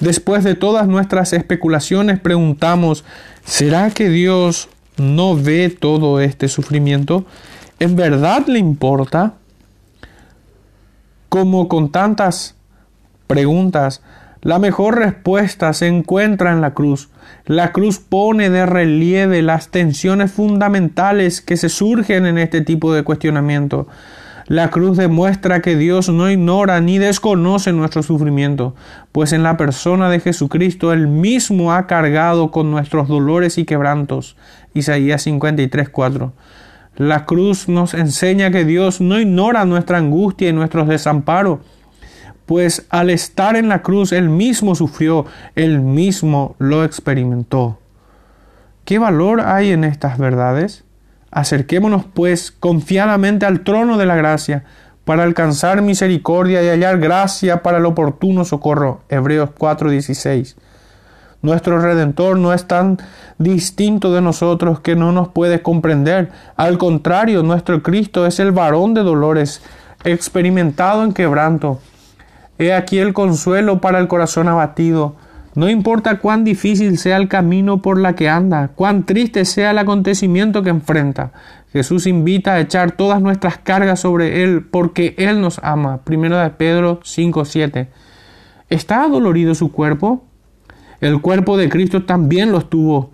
Después 0.00 0.44
de 0.44 0.54
todas 0.54 0.86
nuestras 0.86 1.32
especulaciones 1.32 2.20
preguntamos, 2.20 3.04
¿será 3.44 3.90
que 3.90 4.08
Dios 4.08 4.68
no 4.96 5.36
ve 5.36 5.70
todo 5.70 6.20
este 6.20 6.48
sufrimiento, 6.48 7.24
¿en 7.80 7.96
verdad 7.96 8.46
le 8.46 8.58
importa? 8.58 9.34
Como 11.28 11.68
con 11.68 11.90
tantas 11.90 12.54
preguntas, 13.26 14.02
la 14.42 14.58
mejor 14.58 14.98
respuesta 14.98 15.72
se 15.72 15.88
encuentra 15.88 16.52
en 16.52 16.60
la 16.60 16.72
cruz. 16.72 17.08
La 17.44 17.72
cruz 17.72 17.98
pone 17.98 18.50
de 18.50 18.66
relieve 18.66 19.42
las 19.42 19.68
tensiones 19.68 20.30
fundamentales 20.30 21.40
que 21.40 21.56
se 21.56 21.68
surgen 21.68 22.26
en 22.26 22.38
este 22.38 22.60
tipo 22.60 22.92
de 22.92 23.02
cuestionamiento. 23.02 23.88
La 24.46 24.70
cruz 24.70 24.96
demuestra 24.96 25.60
que 25.60 25.76
Dios 25.76 26.08
no 26.08 26.30
ignora 26.30 26.80
ni 26.80 26.96
desconoce 26.98 27.72
nuestro 27.72 28.02
sufrimiento, 28.02 28.74
pues 29.12 29.34
en 29.34 29.42
la 29.42 29.58
persona 29.58 30.08
de 30.08 30.20
Jesucristo 30.20 30.92
Él 30.92 31.06
mismo 31.06 31.74
ha 31.74 31.86
cargado 31.86 32.50
con 32.50 32.70
nuestros 32.70 33.08
dolores 33.08 33.58
y 33.58 33.64
quebrantos. 33.64 34.36
Isaías 34.72 35.26
53:4. 35.26 36.32
La 36.96 37.26
cruz 37.26 37.68
nos 37.68 37.92
enseña 37.92 38.50
que 38.50 38.64
Dios 38.64 39.00
no 39.00 39.20
ignora 39.20 39.64
nuestra 39.64 39.98
angustia 39.98 40.48
y 40.48 40.52
nuestros 40.52 40.88
desamparos, 40.88 41.58
pues 42.48 42.86
al 42.88 43.10
estar 43.10 43.56
en 43.56 43.68
la 43.68 43.82
cruz 43.82 44.10
Él 44.10 44.30
mismo 44.30 44.74
sufrió, 44.74 45.26
Él 45.54 45.80
mismo 45.80 46.56
lo 46.58 46.82
experimentó. 46.82 47.78
¿Qué 48.86 48.98
valor 48.98 49.42
hay 49.42 49.70
en 49.70 49.84
estas 49.84 50.16
verdades? 50.16 50.82
Acerquémonos, 51.30 52.06
pues, 52.06 52.50
confiadamente 52.50 53.44
al 53.44 53.60
trono 53.60 53.98
de 53.98 54.06
la 54.06 54.16
gracia, 54.16 54.64
para 55.04 55.24
alcanzar 55.24 55.82
misericordia 55.82 56.62
y 56.62 56.70
hallar 56.70 56.98
gracia 56.98 57.62
para 57.62 57.76
el 57.76 57.84
oportuno 57.84 58.46
socorro. 58.46 59.02
Hebreos 59.10 59.50
4:16. 59.50 60.56
Nuestro 61.42 61.78
Redentor 61.80 62.38
no 62.38 62.54
es 62.54 62.66
tan 62.66 62.96
distinto 63.36 64.10
de 64.10 64.22
nosotros 64.22 64.80
que 64.80 64.96
no 64.96 65.12
nos 65.12 65.28
puede 65.28 65.60
comprender. 65.60 66.30
Al 66.56 66.78
contrario, 66.78 67.42
nuestro 67.42 67.82
Cristo 67.82 68.24
es 68.24 68.40
el 68.40 68.52
varón 68.52 68.94
de 68.94 69.02
dolores, 69.02 69.60
experimentado 70.02 71.04
en 71.04 71.12
quebranto. 71.12 71.78
He 72.58 72.72
aquí 72.72 72.98
el 72.98 73.14
consuelo 73.14 73.80
para 73.80 73.98
el 73.98 74.08
corazón 74.08 74.48
abatido 74.48 75.16
no 75.58 75.68
importa 75.68 76.20
cuán 76.20 76.44
difícil 76.44 76.98
sea 76.98 77.16
el 77.16 77.26
camino 77.26 77.82
por 77.82 77.98
la 77.98 78.14
que 78.14 78.28
anda, 78.28 78.68
cuán 78.76 79.04
triste 79.04 79.44
sea 79.44 79.72
el 79.72 79.78
acontecimiento 79.78 80.62
que 80.62 80.70
enfrenta, 80.70 81.32
Jesús 81.72 82.06
invita 82.06 82.54
a 82.54 82.60
echar 82.60 82.92
todas 82.92 83.20
nuestras 83.20 83.58
cargas 83.58 83.98
sobre 83.98 84.44
Él 84.44 84.64
porque 84.70 85.16
Él 85.18 85.40
nos 85.40 85.60
ama. 85.64 85.98
Primero 86.04 86.38
de 86.38 86.50
Pedro 86.50 87.00
5.7. 87.00 87.88
¿Está 88.70 89.02
adolorido 89.02 89.54
su 89.56 89.72
cuerpo? 89.72 90.24
El 91.00 91.20
cuerpo 91.20 91.56
de 91.56 91.68
Cristo 91.68 92.04
también 92.04 92.52
lo 92.52 92.58
estuvo. 92.58 93.10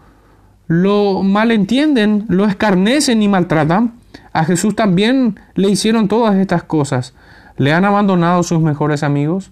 Lo 0.66 1.22
malentienden, 1.22 2.26
lo 2.28 2.44
escarnecen 2.44 3.22
y 3.22 3.28
maltratan. 3.28 3.94
A 4.32 4.44
Jesús 4.44 4.76
también 4.76 5.40
le 5.54 5.70
hicieron 5.70 6.08
todas 6.08 6.36
estas 6.36 6.62
cosas. 6.62 7.14
¿Le 7.56 7.72
han 7.72 7.84
abandonado 7.84 8.42
sus 8.42 8.60
mejores 8.60 9.02
amigos? 9.02 9.50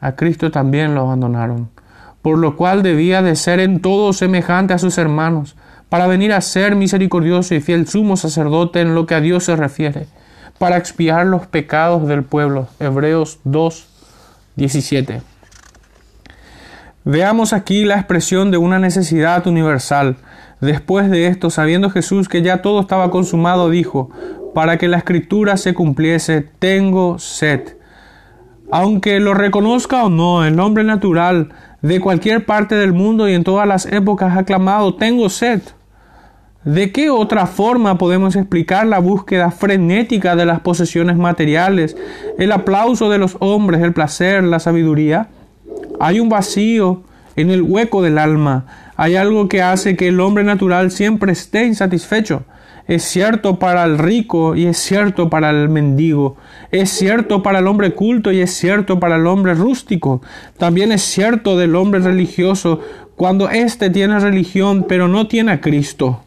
A 0.00 0.16
Cristo 0.16 0.50
también 0.50 0.94
lo 0.94 1.02
abandonaron 1.02 1.70
por 2.24 2.38
lo 2.38 2.56
cual 2.56 2.82
debía 2.82 3.20
de 3.20 3.36
ser 3.36 3.60
en 3.60 3.80
todo 3.82 4.14
semejante 4.14 4.72
a 4.72 4.78
sus 4.78 4.96
hermanos, 4.96 5.56
para 5.90 6.06
venir 6.06 6.32
a 6.32 6.40
ser 6.40 6.74
misericordioso 6.74 7.54
y 7.54 7.60
fiel 7.60 7.86
sumo 7.86 8.16
sacerdote 8.16 8.80
en 8.80 8.94
lo 8.94 9.04
que 9.04 9.14
a 9.14 9.20
Dios 9.20 9.44
se 9.44 9.56
refiere, 9.56 10.06
para 10.58 10.78
expiar 10.78 11.26
los 11.26 11.46
pecados 11.46 12.08
del 12.08 12.24
pueblo. 12.24 12.66
Hebreos 12.80 13.40
2, 13.44 13.88
17. 14.56 15.20
Veamos 17.04 17.52
aquí 17.52 17.84
la 17.84 17.96
expresión 17.96 18.50
de 18.50 18.56
una 18.56 18.78
necesidad 18.78 19.46
universal. 19.46 20.16
Después 20.62 21.10
de 21.10 21.26
esto, 21.26 21.50
sabiendo 21.50 21.90
Jesús 21.90 22.30
que 22.30 22.40
ya 22.40 22.62
todo 22.62 22.80
estaba 22.80 23.10
consumado, 23.10 23.68
dijo, 23.68 24.08
para 24.54 24.78
que 24.78 24.88
la 24.88 24.98
escritura 24.98 25.56
se 25.56 25.74
cumpliese, 25.74 26.48
tengo 26.58 27.18
sed. 27.18 27.76
Aunque 28.70 29.20
lo 29.20 29.34
reconozca 29.34 30.04
o 30.04 30.08
no, 30.08 30.44
el 30.44 30.58
hombre 30.58 30.84
natural 30.84 31.50
de 31.82 32.00
cualquier 32.00 32.46
parte 32.46 32.76
del 32.76 32.92
mundo 32.92 33.28
y 33.28 33.34
en 33.34 33.44
todas 33.44 33.68
las 33.68 33.84
épocas 33.84 34.36
ha 34.36 34.44
clamado, 34.44 34.94
tengo 34.94 35.28
sed. 35.28 35.60
¿De 36.64 36.92
qué 36.92 37.10
otra 37.10 37.46
forma 37.46 37.98
podemos 37.98 38.36
explicar 38.36 38.86
la 38.86 38.98
búsqueda 38.98 39.50
frenética 39.50 40.34
de 40.34 40.46
las 40.46 40.60
posesiones 40.60 41.16
materiales, 41.16 41.94
el 42.38 42.52
aplauso 42.52 43.10
de 43.10 43.18
los 43.18 43.36
hombres, 43.40 43.82
el 43.82 43.92
placer, 43.92 44.42
la 44.44 44.60
sabiduría? 44.60 45.28
Hay 46.00 46.20
un 46.20 46.30
vacío 46.30 47.02
en 47.36 47.50
el 47.50 47.60
hueco 47.60 48.00
del 48.00 48.16
alma, 48.16 48.64
hay 48.96 49.16
algo 49.16 49.46
que 49.48 49.60
hace 49.60 49.94
que 49.94 50.08
el 50.08 50.20
hombre 50.20 50.42
natural 50.42 50.90
siempre 50.90 51.32
esté 51.32 51.66
insatisfecho. 51.66 52.44
Es 52.86 53.02
cierto 53.04 53.58
para 53.58 53.84
el 53.84 53.96
rico 53.96 54.54
y 54.54 54.66
es 54.66 54.76
cierto 54.76 55.30
para 55.30 55.50
el 55.50 55.70
mendigo. 55.70 56.36
Es 56.70 56.90
cierto 56.90 57.42
para 57.42 57.60
el 57.60 57.66
hombre 57.66 57.94
culto 57.94 58.30
y 58.30 58.40
es 58.40 58.52
cierto 58.52 59.00
para 59.00 59.16
el 59.16 59.26
hombre 59.26 59.54
rústico. 59.54 60.20
También 60.58 60.92
es 60.92 61.02
cierto 61.02 61.56
del 61.56 61.76
hombre 61.76 62.00
religioso 62.00 62.80
cuando 63.16 63.48
éste 63.48 63.88
tiene 63.88 64.18
religión 64.18 64.84
pero 64.86 65.08
no 65.08 65.28
tiene 65.28 65.52
a 65.52 65.60
Cristo. 65.62 66.24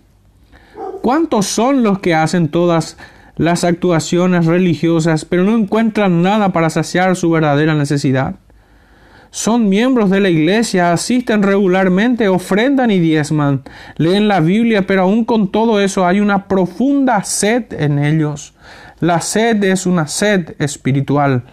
¿Cuántos 1.04 1.46
son 1.46 1.84
los 1.84 2.00
que 2.00 2.16
hacen 2.16 2.50
todas 2.50 2.98
las 3.36 3.64
actuaciones 3.64 4.48
religiosas 4.48 5.26
pero 5.26 5.44
no 5.44 5.56
encuentran 5.56 6.24
nada 6.24 6.54
para 6.54 6.72
saciar 6.72 7.16
su 7.16 7.30
verdadera 7.30 7.76
necesidad? 7.76 8.36
Son 9.32 9.70
miembros 9.70 10.10
de 10.10 10.20
la 10.20 10.30
iglesia, 10.30 10.94
asisten 10.94 11.44
regularmente, 11.44 12.28
ofrendan 12.28 12.92
y 12.92 13.00
diezman, 13.00 13.64
leen 13.98 14.28
la 14.28 14.40
Biblia, 14.40 14.88
pero 14.88 15.04
aún 15.04 15.26
con 15.26 15.52
todo 15.52 15.80
eso 15.80 16.06
hay 16.06 16.20
una 16.20 16.48
profunda 16.48 17.24
sed 17.24 17.66
en 17.72 18.00
ellos. 18.00 18.54
La 19.00 19.22
sed 19.22 19.64
es 19.64 19.86
una 19.86 20.08
sed 20.08 20.56
espiritual. 20.60 21.44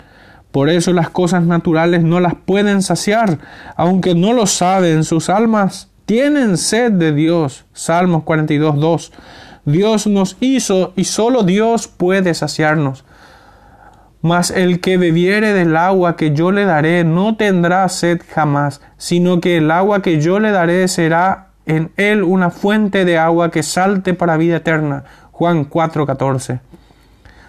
Por 0.50 0.70
eso 0.70 0.92
las 0.92 1.10
cosas 1.10 1.42
naturales 1.42 2.02
no 2.02 2.20
las 2.20 2.34
pueden 2.34 2.80
saciar, 2.80 3.38
aunque 3.76 4.14
no 4.14 4.32
lo 4.32 4.46
saben, 4.46 5.04
sus 5.04 5.28
almas 5.28 5.90
tienen 6.06 6.56
sed 6.58 6.92
de 6.92 7.12
Dios. 7.12 7.64
Salmos 7.72 8.22
42, 8.22 8.78
2. 8.78 9.12
Dios 9.64 10.06
nos 10.06 10.36
hizo 10.40 10.92
y 10.96 11.04
solo 11.04 11.42
Dios 11.42 11.88
puede 11.88 12.34
saciarnos. 12.34 13.04
Mas 14.24 14.50
el 14.50 14.80
que 14.80 14.96
bebiere 14.96 15.52
del 15.52 15.76
agua 15.76 16.16
que 16.16 16.32
yo 16.32 16.50
le 16.50 16.64
daré 16.64 17.04
no 17.04 17.36
tendrá 17.36 17.86
sed 17.90 18.22
jamás, 18.34 18.80
sino 18.96 19.38
que 19.38 19.58
el 19.58 19.70
agua 19.70 20.00
que 20.00 20.18
yo 20.18 20.40
le 20.40 20.50
daré 20.50 20.88
será 20.88 21.48
en 21.66 21.90
él 21.98 22.22
una 22.22 22.48
fuente 22.48 23.04
de 23.04 23.18
agua 23.18 23.50
que 23.50 23.62
salte 23.62 24.14
para 24.14 24.38
vida 24.38 24.56
eterna. 24.56 25.04
Juan 25.30 25.68
4:14. 25.68 26.60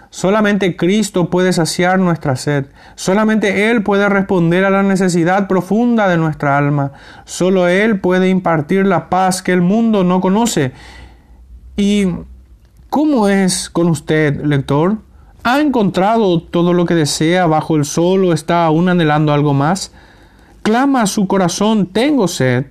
Solamente 0.09 0.75
Cristo 0.75 1.29
puede 1.29 1.53
saciar 1.53 1.97
nuestra 1.97 2.35
sed. 2.35 2.65
Solamente 2.95 3.71
Él 3.71 3.81
puede 3.81 4.09
responder 4.09 4.65
a 4.65 4.69
la 4.69 4.83
necesidad 4.83 5.47
profunda 5.47 6.09
de 6.09 6.17
nuestra 6.17 6.57
alma. 6.57 6.91
Solo 7.23 7.69
Él 7.69 8.01
puede 8.01 8.27
impartir 8.27 8.85
la 8.85 9.07
paz 9.09 9.41
que 9.41 9.53
el 9.53 9.61
mundo 9.61 10.03
no 10.03 10.19
conoce. 10.19 10.73
¿Y 11.77 12.09
cómo 12.89 13.29
es 13.29 13.69
con 13.69 13.87
usted, 13.87 14.43
lector? 14.43 15.04
¿Ha 15.47 15.61
encontrado 15.61 16.41
todo 16.41 16.73
lo 16.73 16.87
que 16.87 16.95
desea 16.95 17.45
bajo 17.45 17.75
el 17.75 17.85
sol 17.85 18.25
o 18.25 18.33
está 18.33 18.65
aún 18.65 18.89
anhelando 18.89 19.31
algo 19.31 19.53
más? 19.53 19.91
Clama 20.63 21.03
a 21.03 21.05
su 21.05 21.27
corazón, 21.27 21.85
tengo 21.85 22.27
sed. 22.27 22.65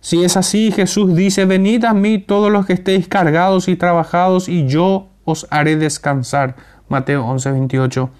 Si 0.00 0.24
es 0.24 0.38
así, 0.38 0.72
Jesús 0.72 1.14
dice, 1.14 1.44
venid 1.44 1.84
a 1.84 1.92
mí 1.92 2.16
todos 2.18 2.50
los 2.50 2.64
que 2.64 2.72
estéis 2.72 3.08
cargados 3.08 3.68
y 3.68 3.76
trabajados, 3.76 4.48
y 4.48 4.66
yo 4.66 5.08
os 5.26 5.46
haré 5.50 5.76
descansar. 5.76 6.56
Mateo 6.88 7.26
11, 7.26 7.50
28. 7.50 8.10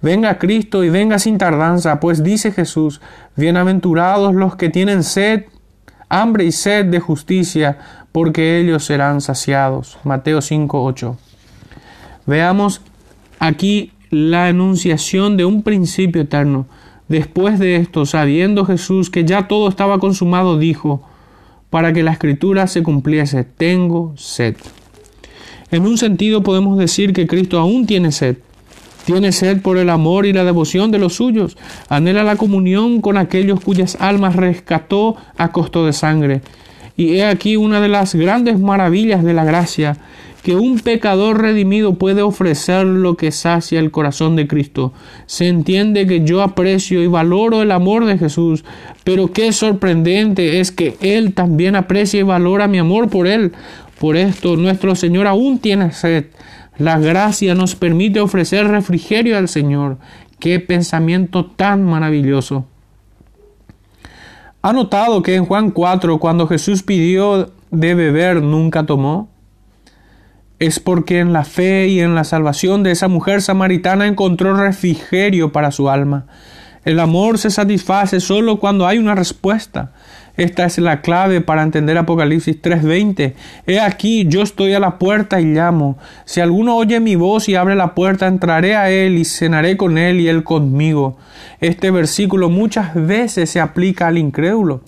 Venga 0.00 0.38
Cristo 0.40 0.82
y 0.82 0.90
venga 0.90 1.20
sin 1.20 1.38
tardanza, 1.38 2.00
pues 2.00 2.24
dice 2.24 2.50
Jesús, 2.50 3.00
bienaventurados 3.36 4.34
los 4.34 4.56
que 4.56 4.68
tienen 4.68 5.04
sed, 5.04 5.44
hambre 6.08 6.42
y 6.42 6.50
sed 6.50 6.86
de 6.86 6.98
justicia, 6.98 7.78
porque 8.10 8.58
ellos 8.58 8.84
serán 8.84 9.20
saciados. 9.20 9.96
Mateo 10.02 10.42
5, 10.42 10.84
8. 10.84 11.16
Veamos 12.26 12.80
aquí 13.42 13.90
la 14.10 14.48
enunciación 14.48 15.36
de 15.36 15.44
un 15.44 15.62
principio 15.62 16.22
eterno. 16.22 16.66
Después 17.08 17.58
de 17.58 17.74
esto, 17.74 18.06
sabiendo 18.06 18.64
Jesús 18.64 19.10
que 19.10 19.24
ya 19.24 19.48
todo 19.48 19.68
estaba 19.68 19.98
consumado, 19.98 20.58
dijo, 20.58 21.02
para 21.68 21.92
que 21.92 22.04
la 22.04 22.12
escritura 22.12 22.68
se 22.68 22.84
cumpliese, 22.84 23.42
tengo 23.42 24.14
sed. 24.16 24.54
En 25.72 25.86
un 25.86 25.98
sentido 25.98 26.44
podemos 26.44 26.78
decir 26.78 27.12
que 27.12 27.26
Cristo 27.26 27.58
aún 27.58 27.84
tiene 27.84 28.12
sed. 28.12 28.36
Tiene 29.06 29.32
sed 29.32 29.60
por 29.60 29.76
el 29.76 29.90
amor 29.90 30.24
y 30.26 30.32
la 30.32 30.44
devoción 30.44 30.92
de 30.92 31.00
los 31.00 31.14
suyos. 31.14 31.56
Anhela 31.88 32.22
la 32.22 32.36
comunión 32.36 33.00
con 33.00 33.16
aquellos 33.16 33.58
cuyas 33.58 33.96
almas 33.98 34.36
rescató 34.36 35.16
a 35.36 35.50
costo 35.50 35.84
de 35.84 35.92
sangre. 35.92 36.42
Y 36.96 37.14
he 37.14 37.24
aquí 37.24 37.56
una 37.56 37.80
de 37.80 37.88
las 37.88 38.14
grandes 38.14 38.60
maravillas 38.60 39.24
de 39.24 39.34
la 39.34 39.44
gracia, 39.44 39.96
que 40.42 40.56
un 40.56 40.80
pecador 40.80 41.40
redimido 41.40 41.94
puede 41.94 42.22
ofrecer 42.22 42.84
lo 42.84 43.16
que 43.16 43.30
sacia 43.30 43.78
el 43.78 43.92
corazón 43.92 44.34
de 44.34 44.48
Cristo. 44.48 44.92
Se 45.26 45.46
entiende 45.46 46.06
que 46.06 46.24
yo 46.24 46.42
aprecio 46.42 47.02
y 47.02 47.06
valoro 47.06 47.62
el 47.62 47.70
amor 47.70 48.04
de 48.06 48.18
Jesús, 48.18 48.64
pero 49.04 49.32
qué 49.32 49.52
sorprendente 49.52 50.58
es 50.58 50.72
que 50.72 50.96
Él 51.00 51.32
también 51.32 51.76
aprecia 51.76 52.20
y 52.20 52.24
valora 52.24 52.66
mi 52.66 52.78
amor 52.78 53.08
por 53.08 53.28
Él. 53.28 53.52
Por 54.00 54.16
esto 54.16 54.56
nuestro 54.56 54.96
Señor 54.96 55.28
aún 55.28 55.60
tiene 55.60 55.92
sed. 55.92 56.26
La 56.76 56.98
gracia 56.98 57.54
nos 57.54 57.76
permite 57.76 58.18
ofrecer 58.18 58.66
refrigerio 58.66 59.38
al 59.38 59.48
Señor. 59.48 59.98
Qué 60.40 60.58
pensamiento 60.58 61.46
tan 61.46 61.84
maravilloso. 61.84 62.66
¿Ha 64.60 64.72
notado 64.72 65.22
que 65.22 65.36
en 65.36 65.44
Juan 65.44 65.70
4, 65.70 66.18
cuando 66.18 66.48
Jesús 66.48 66.82
pidió 66.82 67.52
de 67.70 67.94
beber, 67.94 68.42
nunca 68.42 68.84
tomó? 68.86 69.31
Es 70.62 70.78
porque 70.78 71.18
en 71.18 71.32
la 71.32 71.42
fe 71.42 71.88
y 71.88 71.98
en 71.98 72.14
la 72.14 72.22
salvación 72.22 72.84
de 72.84 72.92
esa 72.92 73.08
mujer 73.08 73.42
samaritana 73.42 74.06
encontró 74.06 74.54
refrigerio 74.54 75.50
para 75.50 75.72
su 75.72 75.90
alma. 75.90 76.26
El 76.84 77.00
amor 77.00 77.38
se 77.38 77.50
satisface 77.50 78.20
solo 78.20 78.60
cuando 78.60 78.86
hay 78.86 78.98
una 78.98 79.16
respuesta. 79.16 79.90
Esta 80.36 80.64
es 80.64 80.78
la 80.78 81.00
clave 81.00 81.40
para 81.40 81.64
entender 81.64 81.98
Apocalipsis 81.98 82.62
3:20. 82.62 83.34
He 83.66 83.80
aquí, 83.80 84.24
yo 84.28 84.42
estoy 84.42 84.72
a 84.74 84.78
la 84.78 85.00
puerta 85.00 85.40
y 85.40 85.46
llamo. 85.46 85.98
Si 86.26 86.40
alguno 86.40 86.76
oye 86.76 87.00
mi 87.00 87.16
voz 87.16 87.48
y 87.48 87.56
abre 87.56 87.74
la 87.74 87.96
puerta, 87.96 88.28
entraré 88.28 88.76
a 88.76 88.88
él 88.88 89.18
y 89.18 89.24
cenaré 89.24 89.76
con 89.76 89.98
él 89.98 90.20
y 90.20 90.28
él 90.28 90.44
conmigo. 90.44 91.18
Este 91.60 91.90
versículo 91.90 92.50
muchas 92.50 92.94
veces 92.94 93.50
se 93.50 93.58
aplica 93.58 94.06
al 94.06 94.16
incrédulo. 94.16 94.82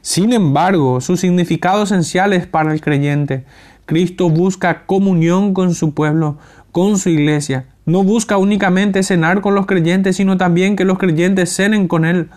Sin 0.00 0.32
embargo, 0.32 1.02
su 1.02 1.18
significado 1.18 1.82
esencial 1.82 2.32
es 2.32 2.46
para 2.46 2.72
el 2.72 2.80
creyente. 2.80 3.44
Cristo 3.88 4.28
busca 4.28 4.84
comunión 4.84 5.54
con 5.54 5.72
su 5.72 5.94
pueblo, 5.94 6.36
con 6.72 6.98
su 6.98 7.08
iglesia. 7.08 7.68
No 7.86 8.04
busca 8.04 8.36
únicamente 8.36 9.02
cenar 9.02 9.40
con 9.40 9.54
los 9.54 9.64
creyentes, 9.64 10.16
sino 10.16 10.36
también 10.36 10.76
que 10.76 10.84
los 10.84 10.98
creyentes 10.98 11.56
cenen 11.56 11.88
con 11.88 12.04
Él. 12.04 12.28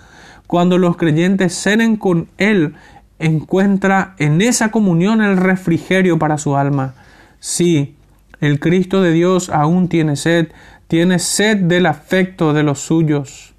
Cuando 0.48 0.78
los 0.78 0.96
creyentes 0.96 1.54
cenen 1.54 1.98
con 1.98 2.30
Él, 2.38 2.76
encuentra 3.20 4.16
en 4.18 4.40
esa 4.42 4.72
comunión 4.72 5.22
el 5.22 5.36
refrigerio 5.36 6.18
para 6.18 6.38
su 6.38 6.56
alma. 6.56 6.94
Sí, 7.42 7.98
el 8.40 8.62
Cristo 8.62 9.02
de 9.02 9.12
Dios 9.12 9.50
aún 9.50 9.90
tiene 9.90 10.16
sed, 10.16 10.54
tiene 10.88 11.20
sed 11.20 11.58
del 11.58 11.86
afecto 11.86 12.54
de 12.54 12.64
los 12.64 12.80
suyos. 12.80 13.56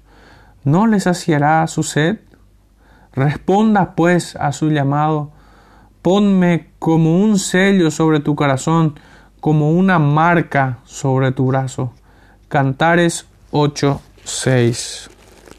¿No 0.63 0.87
le 0.87 0.99
saciará 0.99 1.67
su 1.67 1.83
sed? 1.83 2.17
Responda 3.13 3.93
pues 3.93 4.35
a 4.35 4.51
su 4.51 4.71
llamado 4.71 5.31
Ponme 6.03 6.67
como 6.79 7.17
un 7.17 7.39
sello 7.39 7.89
sobre 7.89 8.19
tu 8.19 8.35
corazón, 8.35 8.99
como 9.39 9.71
una 9.71 9.99
marca 9.99 10.79
sobre 10.83 11.31
tu 11.31 11.47
brazo. 11.47 11.93
Cantares 12.49 13.25
8, 13.51 14.01
6. 14.25 15.09